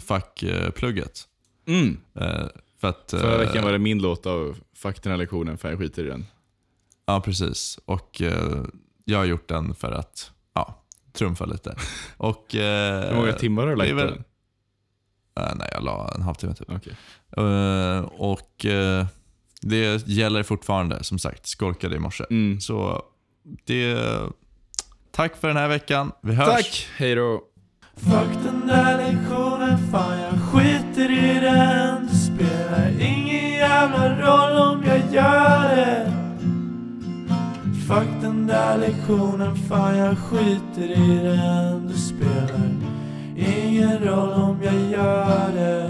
[0.02, 1.28] fackplugget.
[1.68, 1.98] Mm.
[2.16, 2.46] Eh,
[2.80, 5.70] för att, Förra eh, veckan var det min låt av Fuck den här lektionen, för
[5.70, 6.26] jag skiter i den.
[7.06, 7.80] Ja, precis.
[7.86, 8.64] Och eh,
[9.06, 11.76] jag har gjort den för att ja, trumfa lite.
[12.18, 14.24] Och, Hur många timmar har du lagt på den?
[15.36, 16.70] Nej, jag la en halvtimme typ.
[16.70, 16.96] Okej.
[17.38, 19.06] Eh, och eh,
[19.62, 21.48] det gäller fortfarande, som sagt.
[21.48, 22.26] Skolkade i morse.
[22.30, 22.60] Mm.
[22.60, 23.04] Så
[23.66, 23.98] det...
[25.16, 26.12] Tack för den här veckan.
[26.22, 26.48] Vi hörs.
[26.48, 26.88] Tack!
[26.98, 27.42] Hej då.
[27.96, 34.84] Fuck den där lektionen, fan jag skiter i den Det spelar ingen jävla roll om
[34.86, 36.12] jag gör det
[37.88, 42.70] Fuck den där lektionen, fan jag skiter i den Det spelar
[43.38, 45.88] ingen roll om jag gör det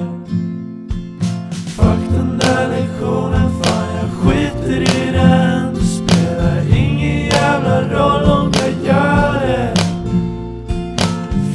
[1.75, 8.51] Fuck den där lektionen, fan jag skiter i den Det spelar ingen jävla roll om
[8.55, 9.73] jag gör det.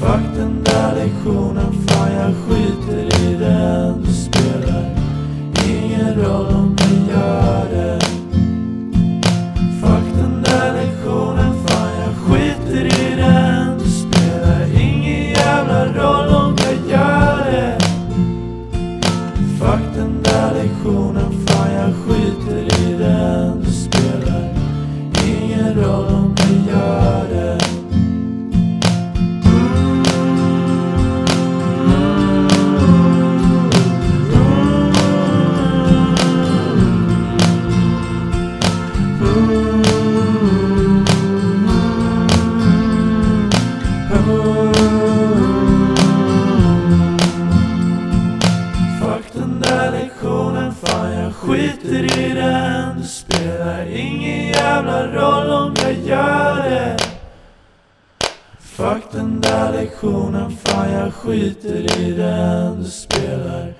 [0.01, 4.03] Fuck den där lektionen, fan jag skiter i den.
[4.03, 4.97] Det spelar
[5.69, 7.58] ingen roll om jag gör
[60.03, 63.75] lektionen, fan jag skiter i den Det spelar.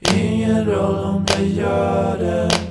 [0.00, 2.69] Ingen roll om jag gör det.